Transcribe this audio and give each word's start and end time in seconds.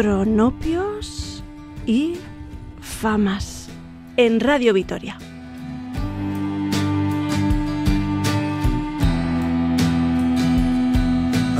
cronopios 0.00 1.42
y 1.84 2.18
famas 2.80 3.68
en 4.16 4.38
Radio 4.38 4.72
Vitoria. 4.72 5.18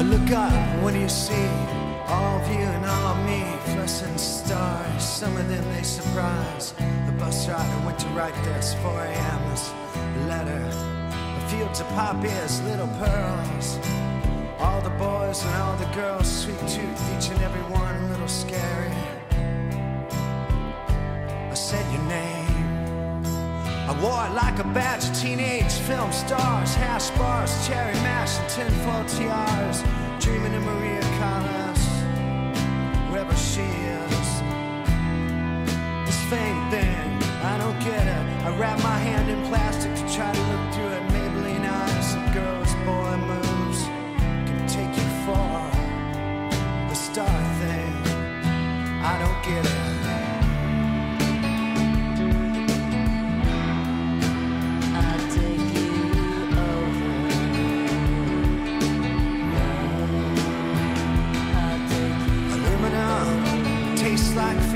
Look 0.04 0.30
up 0.30 0.52
when 0.84 1.00
you 1.00 1.08
see 1.08 1.34
all 2.06 2.40
of 2.40 2.48
you 2.48 2.62
and 2.62 2.86
all 2.86 3.16
of 3.16 3.26
me, 3.26 3.42
fluorescent 3.72 4.20
stars. 4.20 5.02
Some 5.02 5.36
of 5.36 5.48
them 5.48 5.64
they 5.74 5.82
surprise. 5.82 6.74
The 7.06 7.12
bus 7.18 7.48
rider 7.48 7.84
went 7.84 7.98
to 7.98 8.08
write 8.10 8.36
this 8.44 8.74
4 8.84 9.00
a.m. 9.00 10.28
Letter. 10.28 10.64
The 10.70 11.56
fields 11.56 11.80
of 11.80 11.88
poppies, 11.88 12.60
little 12.60 12.86
pearls. 13.00 13.80
All 14.60 14.80
the 14.80 14.90
boys 14.90 15.44
and 15.44 15.54
all 15.62 15.76
the 15.76 15.86
girls, 15.94 16.26
sweet 16.26 16.58
tooth, 16.60 17.16
each 17.16 17.30
and 17.30 17.40
every 17.42 17.62
one 17.62 17.94
a 17.94 18.08
little 18.08 18.28
scary. 18.28 18.92
I 21.50 21.54
said 21.54 21.84
your 21.92 22.02
name. 22.02 22.48
I 23.88 23.92
wore 24.02 24.26
it 24.26 24.34
like 24.34 24.58
a 24.58 24.64
badge 24.74 25.08
of 25.08 25.16
teenage 25.16 25.72
film 25.72 26.12
stars, 26.12 26.74
hash 26.74 27.10
bars, 27.10 27.66
cherry 27.66 27.94
mash, 28.04 28.38
and 28.38 28.48
tinfoil 28.50 29.04
tiaras. 29.04 29.82
Dreaming 30.18 30.54
of 30.54 30.62
Maria 30.62 31.00
Callas, 31.18 31.82
wherever 33.10 33.34
she 33.36 33.62
is. 33.62 34.28
This 36.04 36.20
fame 36.28 36.60
thing, 36.70 37.22
I 37.42 37.56
don't 37.58 37.78
get 37.80 38.06
it. 38.06 38.24
I 38.44 38.56
wrap 38.58 38.82
my 38.82 38.87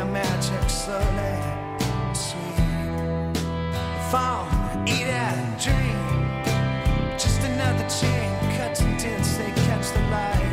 their 0.00 0.12
magic 0.12 0.70
slowly. 0.70 1.36
Sweet. 2.14 3.36
Phone, 4.10 4.48
eat 4.88 5.08
and 5.12 5.60
drink. 5.60 6.00
Just 7.20 7.42
another 7.42 7.86
chain, 8.00 8.30
cuts 8.56 8.80
and 8.80 8.98
dents, 8.98 9.36
they 9.36 9.52
catch 9.66 9.86
the 9.96 10.02
light. 10.14 10.52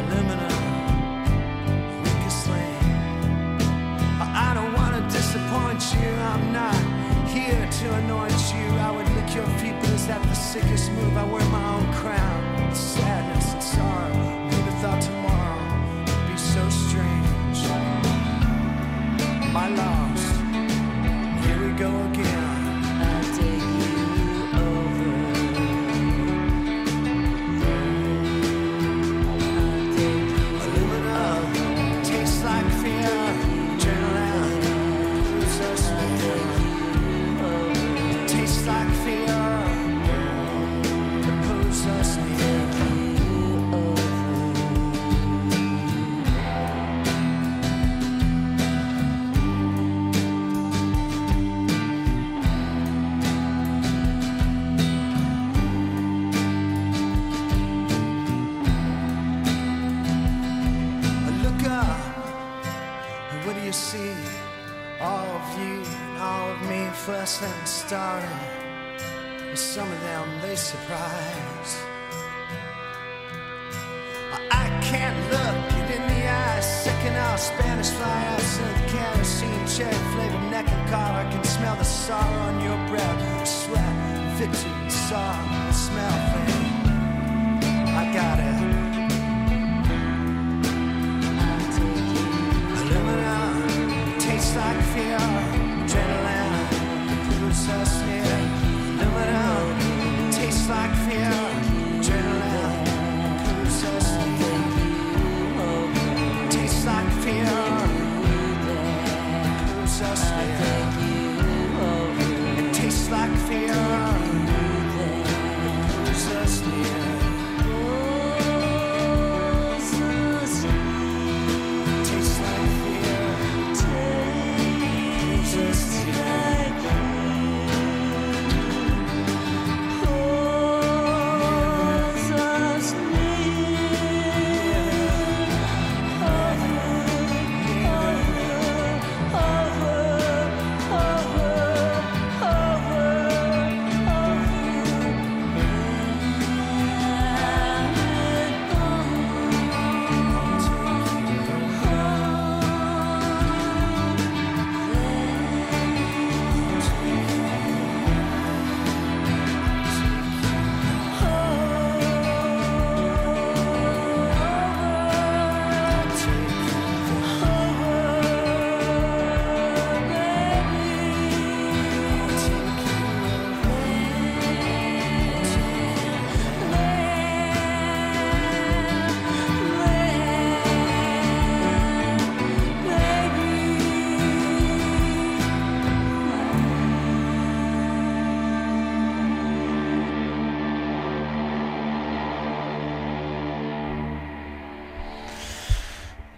Aluminum, 0.00 0.64
weakest 2.02 2.48
link. 2.48 2.80
I 4.22 4.26
I 4.48 4.54
don't 4.54 4.72
wanna 4.72 5.02
disappoint 5.10 5.82
you, 5.94 6.08
I'm 6.32 6.52
not 6.52 6.80
here 7.28 7.68
to 7.78 7.86
anoint 8.00 8.42
you. 8.54 8.66
I 8.86 8.90
would 8.96 9.08
lick 9.16 9.34
your 9.34 9.48
feet, 9.58 9.76
but 9.80 9.90
is 9.90 10.06
that 10.06 10.22
the 10.22 10.34
sickest 10.34 10.90
move? 10.92 11.16
I 11.18 11.24
wear 11.24 11.43
cherry 79.76 79.92
flavored 80.14 80.50
neck 80.52 80.70
and 80.70 80.88
collar. 80.88 81.26
I 81.26 81.30
can 81.32 81.42
smell 81.42 81.74
the 81.74 81.84
sorrow 81.84 82.42
on 82.48 82.60
your 82.62 82.76
breath. 82.86 83.48
Sweat, 83.48 83.94
victory, 84.38 84.70
sorrow, 84.88 85.48
the 85.66 85.72
smell 85.72 86.16
thing. 86.30 86.64
I 88.00 88.04
got 88.12 88.38
it. 88.38 88.58
Aluminum 92.78 94.18
tastes 94.20 94.54
like 94.54 94.80
fear. 94.92 95.18
Adrenaline 95.82 97.40
pulls 97.40 97.68
us 97.68 98.03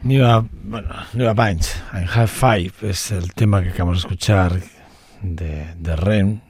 Nueva, 0.06 0.46
bueno, 0.62 0.88
Nueva 1.14 1.32
Bunch 1.34 1.66
en 1.92 2.06
High 2.06 2.28
Five 2.28 2.72
es 2.82 3.10
el 3.10 3.34
tema 3.34 3.60
que 3.60 3.70
acabamos 3.70 3.96
de 3.96 4.06
escuchar 4.06 4.52
de, 5.20 5.74
de 5.74 5.96
Ren 5.96 6.42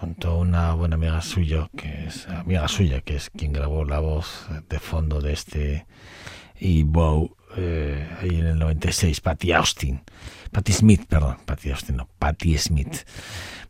junto 0.00 0.32
a 0.32 0.36
una 0.36 0.74
buena 0.74 0.96
amiga 0.96 1.22
suya 1.22 1.70
que 1.74 2.08
es 2.08 2.28
amiga 2.28 2.68
suya 2.68 3.00
que 3.00 3.16
es 3.16 3.30
quien 3.30 3.54
grabó 3.54 3.86
la 3.86 4.00
voz 4.00 4.46
de 4.68 4.78
fondo 4.78 5.22
de 5.22 5.32
este 5.32 5.86
y 6.60 6.82
Bow 6.82 7.34
eh, 7.56 8.06
ahí 8.20 8.40
en 8.40 8.48
el 8.48 8.58
96 8.58 9.18
Patty 9.22 9.52
Austin. 9.52 10.02
Patty 10.52 10.72
Smith 10.74 11.06
perdón 11.08 11.38
Patty 11.46 11.70
Austin 11.70 11.96
no 11.96 12.08
Patty 12.18 12.58
Smith. 12.58 13.06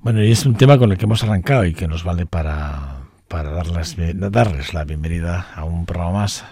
Bueno 0.00 0.24
y 0.24 0.32
es 0.32 0.44
un 0.44 0.56
tema 0.56 0.76
con 0.76 0.90
el 0.90 0.98
que 0.98 1.04
hemos 1.04 1.22
arrancado 1.22 1.64
y 1.64 1.72
que 1.72 1.86
nos 1.86 2.02
vale 2.02 2.26
para 2.26 2.96
para 3.28 3.50
darles, 3.52 3.96
darles 3.96 4.74
la 4.74 4.82
bienvenida 4.82 5.46
a 5.54 5.62
un 5.64 5.86
programa 5.86 6.22
más 6.22 6.44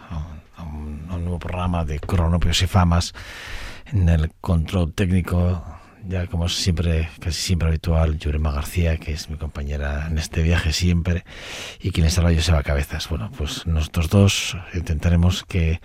un, 1.15 1.25
nuevo 1.25 1.39
programa 1.39 1.85
de 1.85 2.01
Cronopios 2.01 2.63
y 2.63 2.67
Famas 2.67 3.13
en 3.93 4.09
el 4.09 4.31
control 4.41 4.93
técnico, 4.93 5.65
ya 6.07 6.27
como 6.27 6.49
siempre, 6.49 7.09
casi 7.21 7.41
siempre 7.41 7.69
habitual, 7.69 8.19
Yurema 8.19 8.53
García, 8.53 8.97
que 8.97 9.13
es 9.13 9.29
mi 9.29 9.37
compañera 9.37 10.07
en 10.09 10.19
este 10.19 10.43
viaje 10.43 10.73
siempre, 10.73 11.25
y 11.81 11.91
quien 11.91 12.05
les 12.05 12.19
habla 12.19 12.35
Joseba 12.35 12.63
Cabezas. 12.63 13.09
Bueno, 13.09 13.31
pues 13.37 13.67
nosotros 13.67 14.09
dos 14.09 14.57
intentaremos 14.75 15.45
que 15.45 15.73
en 15.73 15.81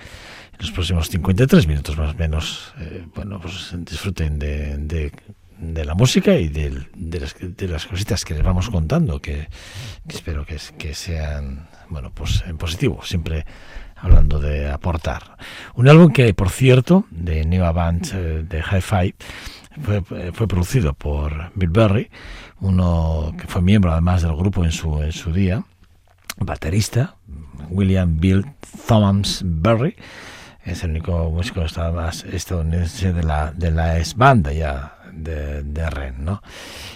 los 0.59 0.71
próximos 0.71 1.09
53 1.09 1.67
minutos 1.67 1.97
más 1.97 2.13
o 2.13 2.17
menos, 2.17 2.73
eh, 2.79 3.05
bueno, 3.13 3.39
pues 3.39 3.75
disfruten 3.77 4.39
de, 4.39 5.11
de, 5.59 5.85
la 5.85 5.95
música 5.95 6.35
y 6.35 6.47
de, 6.47 6.85
de, 6.95 7.19
las, 7.19 7.35
de, 7.39 7.67
las, 7.67 7.85
cositas 7.85 8.25
que 8.25 8.33
les 8.33 8.43
vamos 8.43 8.69
contando, 8.69 9.21
que, 9.21 9.47
que 10.07 10.15
espero 10.15 10.45
que, 10.45 10.57
que 10.77 10.93
sean, 10.93 11.67
bueno, 11.89 12.11
pues 12.13 12.43
en 12.47 12.57
positivo, 12.57 13.01
siempre 13.03 13.45
hablando 13.99 14.39
de 14.39 14.69
aportar. 14.69 15.37
Un 15.75 15.87
álbum 15.87 16.11
que, 16.11 16.33
por 16.33 16.49
cierto, 16.49 17.05
de 17.11 17.45
New 17.45 17.63
Band 17.73 18.07
eh, 18.13 18.45
de 18.47 18.59
Hi-Fi, 18.59 19.15
fue, 19.81 20.01
fue, 20.33 20.47
producido 20.47 20.93
por 20.93 21.51
Bill 21.55 21.69
Berry, 21.69 22.09
uno 22.59 23.33
que 23.39 23.47
fue 23.47 23.61
miembro 23.61 23.91
además 23.91 24.23
del 24.23 24.35
grupo 24.35 24.63
en 24.63 24.71
su, 24.71 25.01
en 25.03 25.11
su 25.11 25.31
día, 25.31 25.63
baterista, 26.37 27.15
William 27.69 28.19
Bill 28.19 28.45
Thomas 28.87 29.41
Berry, 29.43 29.95
es 30.63 30.83
el 30.83 30.91
único 30.91 31.29
músico 31.29 31.61
estadounidense 31.61 33.13
de 33.13 33.23
la, 33.23 33.51
de 33.51 33.71
la 33.71 33.99
ex 33.99 34.15
banda 34.15 34.51
ya 34.51 34.96
de, 35.17 35.89
Ren, 35.89 36.23
¿no? 36.23 36.41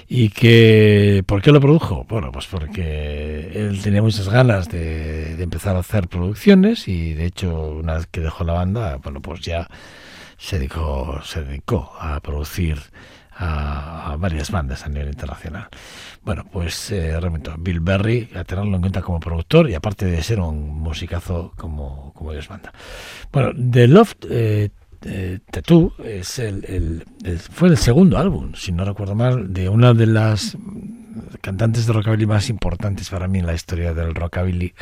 Y 0.07 0.29
que, 0.29 1.23
¿por 1.25 1.41
qué 1.41 1.51
lo 1.51 1.59
produjo? 1.59 2.05
Bueno, 2.07 2.31
pues 2.31 2.47
porque 2.47 3.51
él 3.53 3.81
tenía 3.81 4.01
muchas 4.01 4.29
ganas 4.29 4.69
de, 4.69 5.41
empezar 5.41 5.75
a 5.75 5.79
hacer 5.79 6.07
producciones 6.07 6.87
y 6.87 7.13
de 7.13 7.25
hecho 7.25 7.71
una 7.71 7.95
vez 7.95 8.07
que 8.07 8.21
dejó 8.21 8.43
la 8.43 8.53
banda, 8.53 8.97
bueno, 8.97 9.21
pues 9.21 9.41
ya 9.41 9.67
se 10.37 10.57
dedicó, 10.57 11.21
se 11.23 11.43
dedicó 11.43 11.91
a 11.99 12.19
producir 12.19 12.79
a, 13.33 14.11
a 14.11 14.17
varias 14.17 14.51
bandas 14.51 14.85
a 14.85 14.89
nivel 14.89 15.09
internacional. 15.09 15.69
Bueno, 16.23 16.45
pues 16.51 16.91
eh, 16.91 17.19
realmente 17.19 17.51
Bill 17.57 17.79
Berry, 17.79 18.29
a 18.35 18.43
tenerlo 18.43 18.75
en 18.75 18.81
cuenta 18.81 19.01
como 19.01 19.19
productor 19.19 19.69
y 19.69 19.73
aparte 19.73 20.05
de 20.05 20.21
ser 20.21 20.39
un 20.39 20.79
musicazo 20.79 21.51
como, 21.57 22.13
como 22.13 22.31
ellos 22.31 22.47
banda. 22.47 22.71
Bueno, 23.31 23.51
The 23.71 23.87
Loft 23.87 24.25
eh, 24.29 24.69
eh, 25.03 25.39
Tattoo 25.49 25.93
es 26.03 26.39
el, 26.39 27.03
fue 27.51 27.69
el 27.69 27.77
segundo 27.77 28.17
álbum, 28.17 28.53
si 28.55 28.71
no 28.71 28.85
recuerdo 28.85 29.15
mal, 29.15 29.51
de 29.51 29.69
una 29.69 29.93
de 29.93 30.05
las 30.05 30.57
cantantes 31.41 31.87
de 31.87 31.93
rockabilly 31.93 32.25
más 32.25 32.49
importantes 32.49 33.09
para 33.09 33.27
mí 33.27 33.39
en 33.39 33.47
la 33.47 33.53
historia 33.53 33.93
del 33.93 34.13
rockabilly 34.13 34.73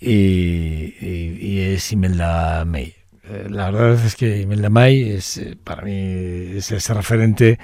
y, 0.00 1.58
es 1.60 1.92
Imelda 1.92 2.64
May. 2.64 2.94
Eh, 3.24 3.46
la 3.48 3.70
verdad 3.70 4.04
es 4.04 4.16
que 4.16 4.40
Imelda 4.40 4.70
May 4.70 5.10
es 5.10 5.38
eh, 5.38 5.56
para 5.62 5.82
mí 5.82 5.92
es 5.92 6.70
ese 6.72 6.94
referente 6.94 7.58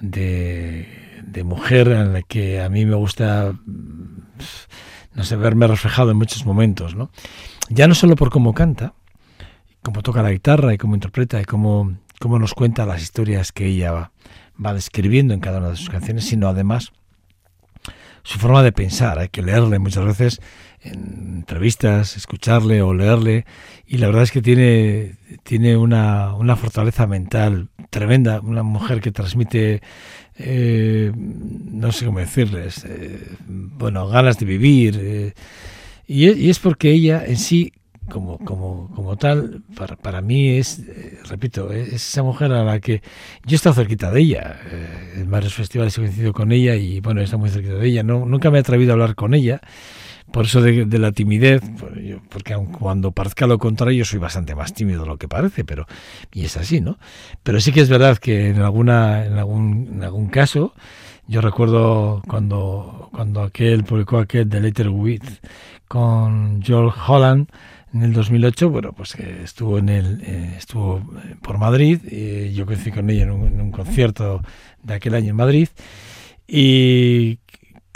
de, 0.00 0.88
de 1.22 1.44
mujer 1.44 1.88
en 1.88 2.12
la 2.12 2.22
que 2.22 2.60
a 2.60 2.68
mí 2.68 2.84
me 2.86 2.96
gusta 2.96 3.54
no 5.14 5.24
sé 5.24 5.36
verme 5.36 5.66
reflejado 5.66 6.10
en 6.10 6.16
muchos 6.16 6.44
momentos, 6.44 6.94
¿no? 6.94 7.10
Ya 7.68 7.86
no 7.86 7.94
solo 7.94 8.16
por 8.16 8.30
cómo 8.30 8.52
canta, 8.52 8.94
cómo 9.84 10.02
toca 10.02 10.22
la 10.22 10.32
guitarra 10.32 10.72
y 10.72 10.78
cómo 10.78 10.94
interpreta 10.94 11.40
y 11.40 11.44
cómo, 11.44 11.98
cómo 12.18 12.38
nos 12.38 12.54
cuenta 12.54 12.86
las 12.86 13.02
historias 13.02 13.52
que 13.52 13.66
ella 13.66 13.92
va, 13.92 14.12
va 14.64 14.72
describiendo 14.72 15.34
en 15.34 15.40
cada 15.40 15.58
una 15.58 15.70
de 15.70 15.76
sus 15.76 15.90
canciones, 15.90 16.24
sino 16.24 16.48
además 16.48 16.90
su 18.22 18.38
forma 18.38 18.62
de 18.62 18.72
pensar. 18.72 19.18
Hay 19.18 19.28
que 19.28 19.42
leerle 19.42 19.78
muchas 19.78 20.06
veces 20.06 20.40
en 20.80 21.36
entrevistas, 21.36 22.16
escucharle 22.16 22.80
o 22.80 22.94
leerle, 22.94 23.44
y 23.86 23.98
la 23.98 24.06
verdad 24.06 24.22
es 24.22 24.32
que 24.32 24.40
tiene, 24.40 25.16
tiene 25.42 25.76
una, 25.76 26.34
una 26.34 26.56
fortaleza 26.56 27.06
mental 27.06 27.68
tremenda, 27.90 28.40
una 28.40 28.62
mujer 28.62 29.02
que 29.02 29.12
transmite, 29.12 29.82
eh, 30.36 31.12
no 31.14 31.92
sé 31.92 32.06
cómo 32.06 32.20
decirles, 32.20 32.86
eh, 32.86 33.36
bueno, 33.46 34.08
ganas 34.08 34.38
de 34.38 34.46
vivir, 34.46 34.98
eh, 34.98 35.34
y, 36.06 36.30
y 36.30 36.48
es 36.48 36.58
porque 36.58 36.90
ella 36.90 37.22
en 37.26 37.36
sí 37.36 37.72
como, 38.10 38.38
como, 38.38 38.90
como 38.94 39.16
tal, 39.16 39.62
para, 39.76 39.96
para 39.96 40.20
mí 40.20 40.50
es, 40.58 40.80
eh, 40.80 41.18
repito, 41.28 41.72
es 41.72 41.92
esa 41.92 42.22
mujer 42.22 42.52
a 42.52 42.64
la 42.64 42.80
que 42.80 43.02
yo 43.44 43.54
he 43.54 43.56
estado 43.56 43.74
cerquita 43.74 44.10
de 44.10 44.20
ella. 44.20 44.60
Eh, 44.66 45.14
en 45.16 45.30
varios 45.30 45.54
festivales 45.54 45.96
he 45.96 46.00
coincidido 46.00 46.32
con 46.32 46.52
ella 46.52 46.74
y 46.74 47.00
bueno, 47.00 47.20
he 47.20 47.24
estado 47.24 47.40
muy 47.40 47.50
cerquita 47.50 47.74
de 47.74 47.86
ella. 47.86 48.02
No, 48.02 48.26
nunca 48.26 48.50
me 48.50 48.58
he 48.58 48.60
atrevido 48.60 48.92
a 48.92 48.94
hablar 48.94 49.14
con 49.14 49.34
ella. 49.34 49.60
Por 50.32 50.46
eso 50.46 50.60
de, 50.60 50.98
la 50.98 51.12
timidez, 51.12 51.62
porque 52.28 52.54
aun 52.54 52.66
cuando 52.66 53.12
parezca 53.12 53.46
lo 53.46 53.58
contrario, 53.58 54.04
soy 54.04 54.18
bastante 54.18 54.56
más 54.56 54.74
tímido 54.74 55.02
de 55.02 55.06
lo 55.06 55.16
que 55.16 55.28
parece, 55.28 55.64
pero, 55.64 55.86
y 56.32 56.44
es 56.44 56.56
así, 56.56 56.80
¿no? 56.80 56.98
Pero 57.44 57.60
sí 57.60 57.70
que 57.70 57.80
es 57.80 57.88
verdad 57.88 58.18
que 58.18 58.48
en 58.48 58.60
alguna, 58.60 59.26
en 59.26 59.34
algún, 59.34 59.90
en 59.92 60.02
algún 60.02 60.26
caso, 60.26 60.74
yo 61.28 61.40
recuerdo 61.40 62.20
cuando, 62.26 63.10
cuando 63.12 63.42
aquel 63.42 63.84
publicó 63.84 64.18
aquel 64.18 64.48
The 64.48 64.60
Letter 64.60 64.88
With 64.88 65.22
con 65.86 66.60
George 66.62 66.98
Holland, 67.06 67.48
en 67.94 68.02
el 68.02 68.12
2008, 68.12 68.70
bueno, 68.70 68.92
pues 68.92 69.14
que 69.14 69.44
estuvo 69.44 69.78
en 69.78 69.88
el 69.88 70.20
eh, 70.22 70.54
estuvo 70.58 70.98
eh, 70.98 71.36
por 71.40 71.58
Madrid, 71.58 72.00
y 72.10 72.52
yo 72.52 72.66
coincidí 72.66 72.90
con 72.90 73.08
ella 73.08 73.22
en 73.22 73.30
un, 73.30 73.46
en 73.46 73.60
un, 73.60 73.70
concierto 73.70 74.42
de 74.82 74.94
aquel 74.94 75.14
año 75.14 75.30
en 75.30 75.36
Madrid 75.36 75.68
y, 76.48 77.38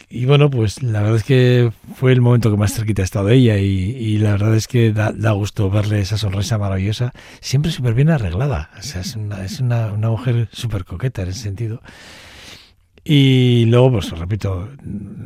y, 0.09 0.25
bueno, 0.25 0.50
pues 0.50 0.83
la 0.85 1.02
verdad 1.02 1.17
es 1.17 1.25
que 1.25 1.73
fue 1.97 2.12
el 2.12 2.21
momento 2.21 2.50
que 2.50 2.57
más 2.57 2.73
cerquita 2.73 3.02
ha 3.02 3.05
estado 3.05 3.28
ella 3.28 3.59
y, 3.59 4.19
la 4.19 4.31
verdad 4.31 4.55
es 4.55 4.69
que 4.69 4.93
da, 4.93 5.12
da, 5.12 5.33
gusto 5.33 5.69
verle 5.69 6.00
esa 6.00 6.17
sonrisa 6.17 6.59
maravillosa, 6.59 7.12
siempre 7.40 7.73
súper 7.73 7.95
bien 7.95 8.09
arreglada, 8.09 8.71
o 8.78 8.83
sea, 8.83 9.00
es 9.00 9.17
una, 9.17 9.45
es 9.45 9.59
una, 9.59 9.93
una 9.93 10.11
mujer 10.11 10.49
súper 10.52 10.85
coqueta 10.85 11.23
en 11.23 11.28
ese 11.28 11.40
sentido. 11.40 11.83
Y 13.11 13.65
luego, 13.65 13.93
pues 13.93 14.11
repito, 14.11 14.69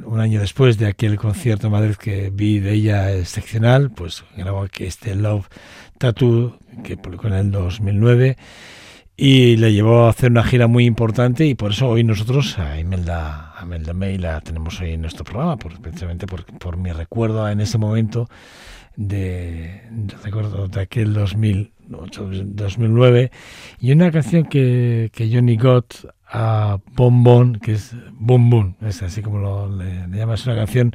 un 0.04 0.20
año 0.20 0.38
después 0.38 0.78
de 0.78 0.86
aquel 0.86 1.16
concierto 1.16 1.66
en 1.66 1.72
Madrid 1.72 1.96
que 1.96 2.30
vi 2.30 2.60
de 2.60 2.74
ella 2.74 3.12
excepcional, 3.12 3.90
pues 3.90 4.22
grabó 4.36 4.68
este 4.78 5.16
Love 5.16 5.48
Tattoo 5.98 6.60
que 6.84 6.96
publicó 6.96 7.26
en 7.26 7.32
el 7.32 7.50
2009 7.50 8.36
y 9.16 9.56
le 9.56 9.72
llevó 9.72 10.04
a 10.04 10.10
hacer 10.10 10.30
una 10.30 10.44
gira 10.44 10.68
muy 10.68 10.84
importante 10.84 11.44
y 11.44 11.56
por 11.56 11.72
eso 11.72 11.88
hoy 11.88 12.04
nosotros 12.04 12.56
a 12.56 12.78
Imelda, 12.78 13.52
a 13.58 13.64
Imelda 13.64 13.94
May 13.94 14.16
la 14.16 14.40
tenemos 14.42 14.80
hoy 14.80 14.92
en 14.92 15.00
nuestro 15.00 15.24
programa, 15.24 15.56
por, 15.56 15.80
precisamente 15.80 16.28
por, 16.28 16.44
por 16.44 16.76
mi 16.76 16.92
recuerdo 16.92 17.48
en 17.48 17.60
ese 17.60 17.78
momento 17.78 18.28
de 18.94 19.82
recuerdo 20.22 20.68
de 20.68 20.82
aquel 20.82 21.14
2008, 21.14 22.30
2009 22.44 23.32
y 23.80 23.90
una 23.90 24.12
canción 24.12 24.44
que, 24.44 25.10
que 25.12 25.34
Johnny 25.34 25.56
Gott 25.56 26.06
a 26.32 26.78
Bon 26.94 27.22
Bon, 27.22 27.54
que 27.56 27.72
es 27.72 27.94
Bon 28.12 28.48
Bon, 28.50 28.76
es 28.80 29.02
así 29.02 29.22
como 29.22 29.38
lo, 29.38 29.68
le, 29.68 30.08
le 30.08 30.16
llamas 30.16 30.46
una 30.46 30.56
canción 30.56 30.94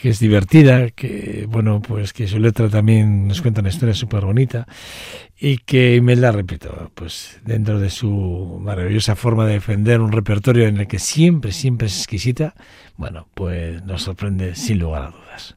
que 0.00 0.08
es 0.08 0.18
divertida, 0.18 0.88
que 0.90 1.46
bueno, 1.48 1.82
pues 1.82 2.14
que 2.14 2.26
su 2.26 2.38
letra 2.38 2.70
también 2.70 3.28
nos 3.28 3.42
cuenta 3.42 3.60
una 3.60 3.68
historia 3.68 3.94
súper 3.94 4.24
bonita 4.24 4.66
y 5.38 5.58
que 5.58 6.00
me 6.00 6.16
la 6.16 6.32
repito, 6.32 6.90
pues 6.94 7.38
dentro 7.44 7.78
de 7.78 7.90
su 7.90 8.58
maravillosa 8.60 9.14
forma 9.16 9.46
de 9.46 9.54
defender 9.54 10.00
un 10.00 10.12
repertorio 10.12 10.66
en 10.66 10.78
el 10.78 10.86
que 10.86 10.98
siempre, 10.98 11.52
siempre 11.52 11.88
es 11.88 11.98
exquisita, 11.98 12.54
bueno, 12.96 13.28
pues 13.34 13.84
nos 13.84 14.02
sorprende 14.02 14.54
sin 14.54 14.78
lugar 14.78 15.02
a 15.02 15.10
dudas. 15.10 15.56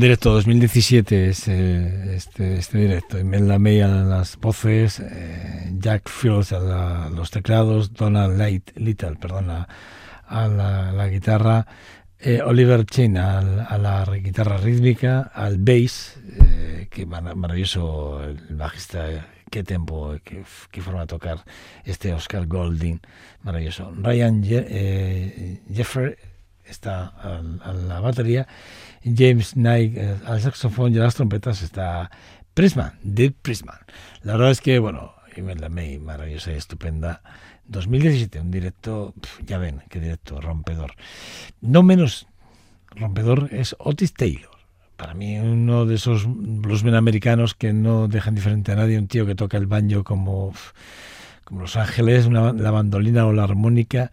Directo 0.00 0.30
2017 0.32 1.28
este, 1.28 2.16
este, 2.16 2.56
este 2.56 2.78
directo. 2.78 3.22
Mel 3.22 3.46
Lamey 3.46 3.82
a 3.82 3.88
las 3.88 4.38
voces, 4.38 4.98
eh, 5.00 5.70
Jack 5.78 6.08
Fields 6.08 6.52
a 6.52 7.10
los 7.10 7.30
teclados, 7.30 7.92
Donald 7.92 8.38
Light, 8.38 8.70
Little 8.76 9.16
perdón, 9.16 9.50
a, 9.50 9.68
la, 10.48 11.08
guitarra, 11.08 11.66
eh, 12.18 12.40
Oliver 12.42 12.86
Chen 12.86 13.18
a, 13.18 13.42
la 13.76 14.04
guitarra 14.16 14.56
rítmica, 14.56 15.30
al 15.34 15.58
bass, 15.58 16.18
eh, 16.40 16.88
que 16.90 17.04
maravilloso 17.04 18.24
el 18.24 18.56
bajista, 18.56 19.28
qué 19.50 19.62
tempo, 19.64 20.16
qué, 20.24 20.80
forma 20.80 21.06
tocar 21.06 21.44
este 21.84 22.14
Oscar 22.14 22.46
Golding, 22.46 23.00
maravilloso. 23.42 23.92
Ryan 23.96 24.42
Jeffrey 24.42 26.16
está 26.70 27.08
a 27.08 27.72
la 27.72 28.00
batería 28.00 28.46
James 29.02 29.52
Knight 29.54 29.96
eh, 29.96 30.16
al 30.26 30.40
saxofón 30.40 30.94
y 30.94 30.98
a 30.98 31.02
las 31.02 31.14
trompetas 31.14 31.62
está 31.62 32.10
Prisman, 32.54 32.98
Deep 33.02 33.36
Prisman. 33.42 33.78
La 34.22 34.32
verdad 34.32 34.50
es 34.50 34.60
que, 34.60 34.78
bueno, 34.78 35.14
la 35.36 35.68
May, 35.68 35.98
maravillosa 35.98 36.52
y 36.52 36.56
estupenda. 36.56 37.22
2017, 37.66 38.40
un 38.40 38.50
directo, 38.50 39.14
ya 39.46 39.58
ven, 39.58 39.82
qué 39.88 40.00
directo, 40.00 40.40
rompedor. 40.40 40.94
No 41.60 41.82
menos 41.82 42.26
rompedor 42.90 43.48
es 43.52 43.76
Otis 43.78 44.12
Taylor. 44.12 44.50
Para 44.96 45.14
mí, 45.14 45.38
uno 45.38 45.86
de 45.86 45.94
esos 45.94 46.24
bluesmen 46.26 46.94
americanos 46.94 47.54
que 47.54 47.72
no 47.72 48.08
dejan 48.08 48.34
diferente 48.34 48.72
a 48.72 48.76
nadie, 48.76 48.98
un 48.98 49.08
tío 49.08 49.24
que 49.24 49.34
toca 49.34 49.56
el 49.56 49.66
banjo 49.66 50.04
como, 50.04 50.52
como 51.44 51.62
Los 51.62 51.76
Ángeles, 51.76 52.26
la 52.26 52.70
bandolina 52.70 53.24
o 53.24 53.32
la 53.32 53.44
armónica 53.44 54.10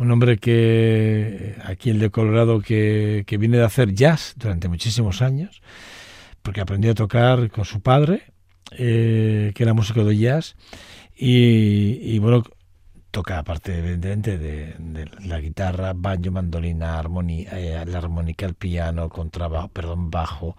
un 0.00 0.10
hombre 0.10 0.38
que 0.38 1.56
aquí 1.62 1.90
el 1.90 1.98
de 1.98 2.10
Colorado 2.10 2.62
que, 2.62 3.24
que 3.26 3.36
viene 3.36 3.58
de 3.58 3.64
hacer 3.64 3.92
jazz 3.92 4.32
durante 4.38 4.66
muchísimos 4.66 5.20
años, 5.20 5.60
porque 6.40 6.62
aprendió 6.62 6.92
a 6.92 6.94
tocar 6.94 7.50
con 7.50 7.66
su 7.66 7.82
padre, 7.82 8.32
eh, 8.70 9.52
que 9.54 9.62
era 9.62 9.74
músico 9.74 10.02
de 10.04 10.16
jazz, 10.16 10.56
y, 11.14 12.18
bueno, 12.18 12.42
toca 13.10 13.38
aparte 13.38 13.78
evidentemente 13.78 14.38
de, 14.38 15.06
la 15.22 15.38
guitarra, 15.38 15.92
banjo, 15.94 16.30
mandolina, 16.30 16.98
armonía, 16.98 17.50
eh, 17.58 17.84
la 17.84 17.98
armónica, 17.98 18.46
el 18.46 18.54
piano, 18.54 19.10
contrabajo, 19.10 19.68
perdón, 19.68 20.10
bajo. 20.10 20.56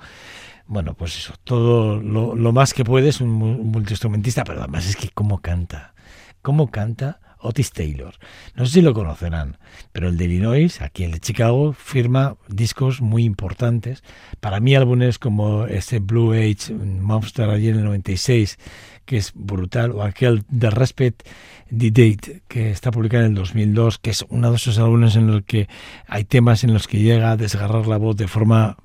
Bueno, 0.67 0.93
pues 0.93 1.17
eso, 1.17 1.33
todo 1.43 1.99
lo, 1.99 2.35
lo 2.35 2.51
más 2.53 2.75
que 2.75 2.85
puede 2.85 3.09
es 3.09 3.21
un 3.21 3.31
multiinstrumentista, 3.71 4.43
pero 4.43 4.59
además 4.59 4.87
es 4.87 4.95
que 4.95 5.09
cómo 5.09 5.39
canta, 5.39 5.95
cómo 6.43 6.69
canta 6.69 7.19
Otis 7.41 7.71
Taylor. 7.71 8.15
No 8.55 8.65
sé 8.65 8.73
si 8.73 8.81
lo 8.81 8.93
conocerán, 8.93 9.57
pero 9.91 10.09
el 10.09 10.17
de 10.17 10.25
Illinois, 10.25 10.81
aquí 10.81 11.03
el 11.03 11.11
de 11.11 11.19
Chicago, 11.19 11.73
firma 11.73 12.37
discos 12.47 13.01
muy 13.01 13.23
importantes. 13.23 14.03
Para 14.39 14.59
mí 14.59 14.75
álbumes 14.75 15.19
como 15.19 15.65
ese 15.65 15.99
Blue 15.99 16.33
Age 16.33 16.73
Monster 16.73 17.49
allí 17.49 17.69
en 17.69 17.77
el 17.77 17.85
96, 17.85 18.57
que 19.05 19.17
es 19.17 19.31
brutal, 19.33 19.91
o 19.91 20.03
aquel 20.03 20.43
The 20.45 20.69
Respect 20.69 21.27
the 21.75 21.89
Date, 21.89 22.43
que 22.47 22.71
está 22.71 22.91
publicado 22.91 23.25
en 23.25 23.31
el 23.31 23.35
2002, 23.35 23.97
que 23.99 24.11
es 24.11 24.25
uno 24.29 24.51
de 24.51 24.57
esos 24.57 24.77
álbumes 24.77 25.15
en 25.15 25.27
los 25.27 25.43
que 25.43 25.67
hay 26.07 26.25
temas 26.25 26.63
en 26.63 26.73
los 26.73 26.87
que 26.87 26.99
llega 26.99 27.31
a 27.31 27.37
desgarrar 27.37 27.87
la 27.87 27.97
voz 27.97 28.15
de 28.17 28.27
forma 28.27 28.77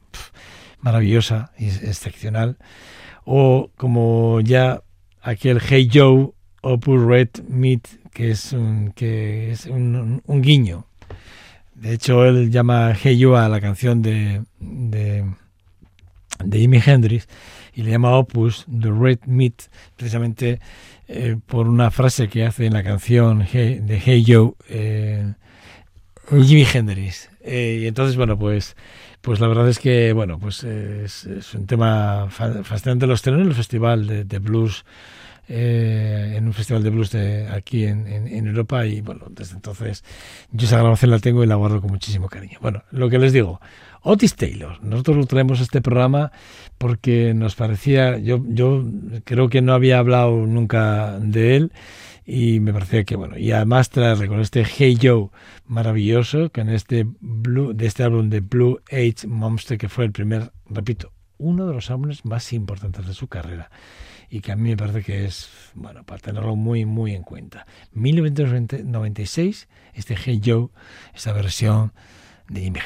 maravillosa 0.81 1.53
y 1.59 1.67
excepcional. 1.67 2.59
O 3.25 3.71
como 3.77 4.41
ya 4.41 4.83
aquel 5.21 5.61
Hey 5.61 5.91
Joe 5.93 6.31
o 6.63 6.79
Red 6.79 7.29
Meat 7.49 7.89
que 8.16 8.30
es 8.30 8.54
un, 8.54 8.92
que 8.92 9.50
es 9.52 9.66
un, 9.66 10.23
guiño 10.26 10.87
De 11.75 11.92
hecho, 11.92 12.25
él 12.25 12.50
llama 12.50 12.94
Hey 12.94 13.18
You 13.18 13.35
a 13.35 13.46
la 13.50 13.61
canción 13.61 14.00
de, 14.00 14.42
de, 14.58 15.30
de 16.42 16.58
Jimi 16.58 16.80
Hendrix 16.85 17.28
y 17.75 17.82
le 17.82 17.90
llama 17.90 18.16
Opus 18.16 18.64
The 18.64 18.90
Red 18.90 19.18
Meat, 19.26 19.64
precisamente 19.96 20.61
eh, 21.08 21.37
por 21.44 21.68
una 21.68 21.90
frase 21.90 22.28
que 22.28 22.46
hace 22.46 22.64
en 22.64 22.73
la 22.73 22.82
canción 22.82 23.46
hey, 23.52 23.80
de 23.82 24.00
Hey 24.00 24.25
Joe 24.26 24.52
eh, 24.70 25.35
Jimi 26.30 26.64
Hendrix. 26.73 27.28
Eh, 27.42 27.80
y 27.82 27.87
entonces, 27.87 28.16
bueno, 28.16 28.38
pues 28.38 28.76
pues 29.20 29.40
la 29.40 29.49
verdad 29.49 29.68
es 29.68 29.78
que, 29.78 30.14
bueno, 30.14 30.38
pues 30.38 30.64
es, 30.64 31.26
un 31.52 31.66
tema 31.66 32.28
fascinante. 32.30 33.06
Los 33.06 33.20
tenores 33.20 33.44
en 33.44 33.50
el 33.50 33.56
festival 33.56 34.26
de 34.26 34.38
blues 34.38 34.87
eh, 35.49 36.35
en 36.37 36.47
un 36.47 36.53
festival 36.53 36.83
de 36.83 36.91
blues 36.91 37.12
de 37.12 37.49
aquí 37.49 37.85
en, 37.85 38.47
Europa 38.47 38.85
y 38.85 39.00
bueno, 39.00 39.26
desde 39.31 39.55
entonces 39.55 40.05
yo 40.50 40.67
esa 40.67 40.79
grabación 40.79 41.12
la 41.12 41.21
tengo 41.21 41.45
y 41.45 41.47
la 41.47 41.55
guardo 41.55 41.81
con 41.81 41.91
muchísimo 41.91 42.29
cariño. 42.29 42.59
Bueno, 42.61 42.83
lo 42.91 43.09
que 43.09 43.19
les 43.19 43.33
digo, 43.33 43.61
Otis 44.03 44.35
Taylor, 44.35 44.83
nosotros 44.83 45.17
lo 45.17 45.26
traemos 45.26 45.61
a 45.61 45.62
este 45.62 45.81
programa 45.81 46.33
porque 46.79 47.33
nos 47.33 47.55
parecía, 47.55 48.19
yo, 48.19 48.43
yo 48.49 48.85
creo 49.25 49.49
que 49.49 49.62
no 49.62 49.73
había 49.73 49.99
hablado 49.99 50.33
nunca 50.47 51.19
de 51.21 51.57
él 51.57 51.73
y 52.25 52.59
me 52.59 52.73
parecía 52.73 53.05
que 53.05 53.15
bueno, 53.15 53.38
y 53.38 53.53
además 53.53 53.91
traerle 53.91 54.26
con 54.26 54.41
este 54.41 54.65
Hey 54.65 54.99
Joe 55.00 55.29
maravilloso, 55.67 56.50
con 56.53 56.71
este 56.71 57.07
Blue, 57.21 57.73
de 57.73 57.87
este 57.87 58.03
álbum 58.03 58.31
de 58.31 58.41
Blue 58.41 58.81
Age 58.91 59.29
Monster 59.29 59.79
que 59.79 59.88
fue 59.88 60.05
el 60.05 60.12
primer, 60.12 60.50
repito, 60.69 61.12
uno 61.38 61.69
de 61.69 61.75
los 61.75 61.88
álbumes 61.91 62.25
más 62.25 62.53
importantes 62.53 63.07
de 63.07 63.15
su 63.15 63.29
carrera 63.29 63.71
y 64.30 64.40
que 64.40 64.52
a 64.52 64.56
mí 64.56 64.71
me 64.71 64.76
parece 64.76 65.02
que 65.02 65.25
es, 65.25 65.49
bueno, 65.75 66.04
para 66.04 66.21
tenerlo 66.21 66.56
muy, 66.56 66.85
muy 66.85 67.14
en 67.14 67.23
cuenta. 67.23 67.66
1996, 67.92 69.68
este 69.95 70.16
Hey 70.16 70.40
Joe, 70.45 70.68
esta 71.14 71.33
versión 71.33 71.92
de 72.49 72.62
Jimi. 72.62 72.80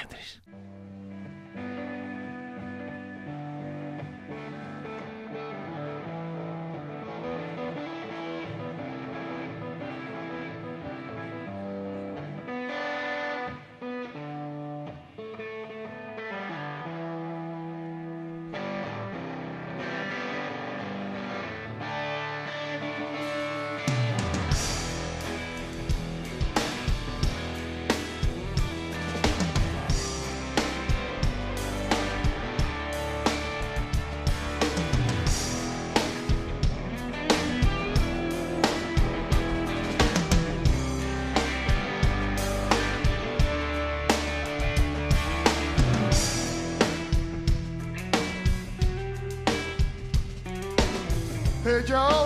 Joe, 51.82 52.19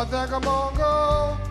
I 0.00 0.04
think 0.06 0.32
I'm 0.32 0.40
gonna 0.40 0.76
go 0.78 1.49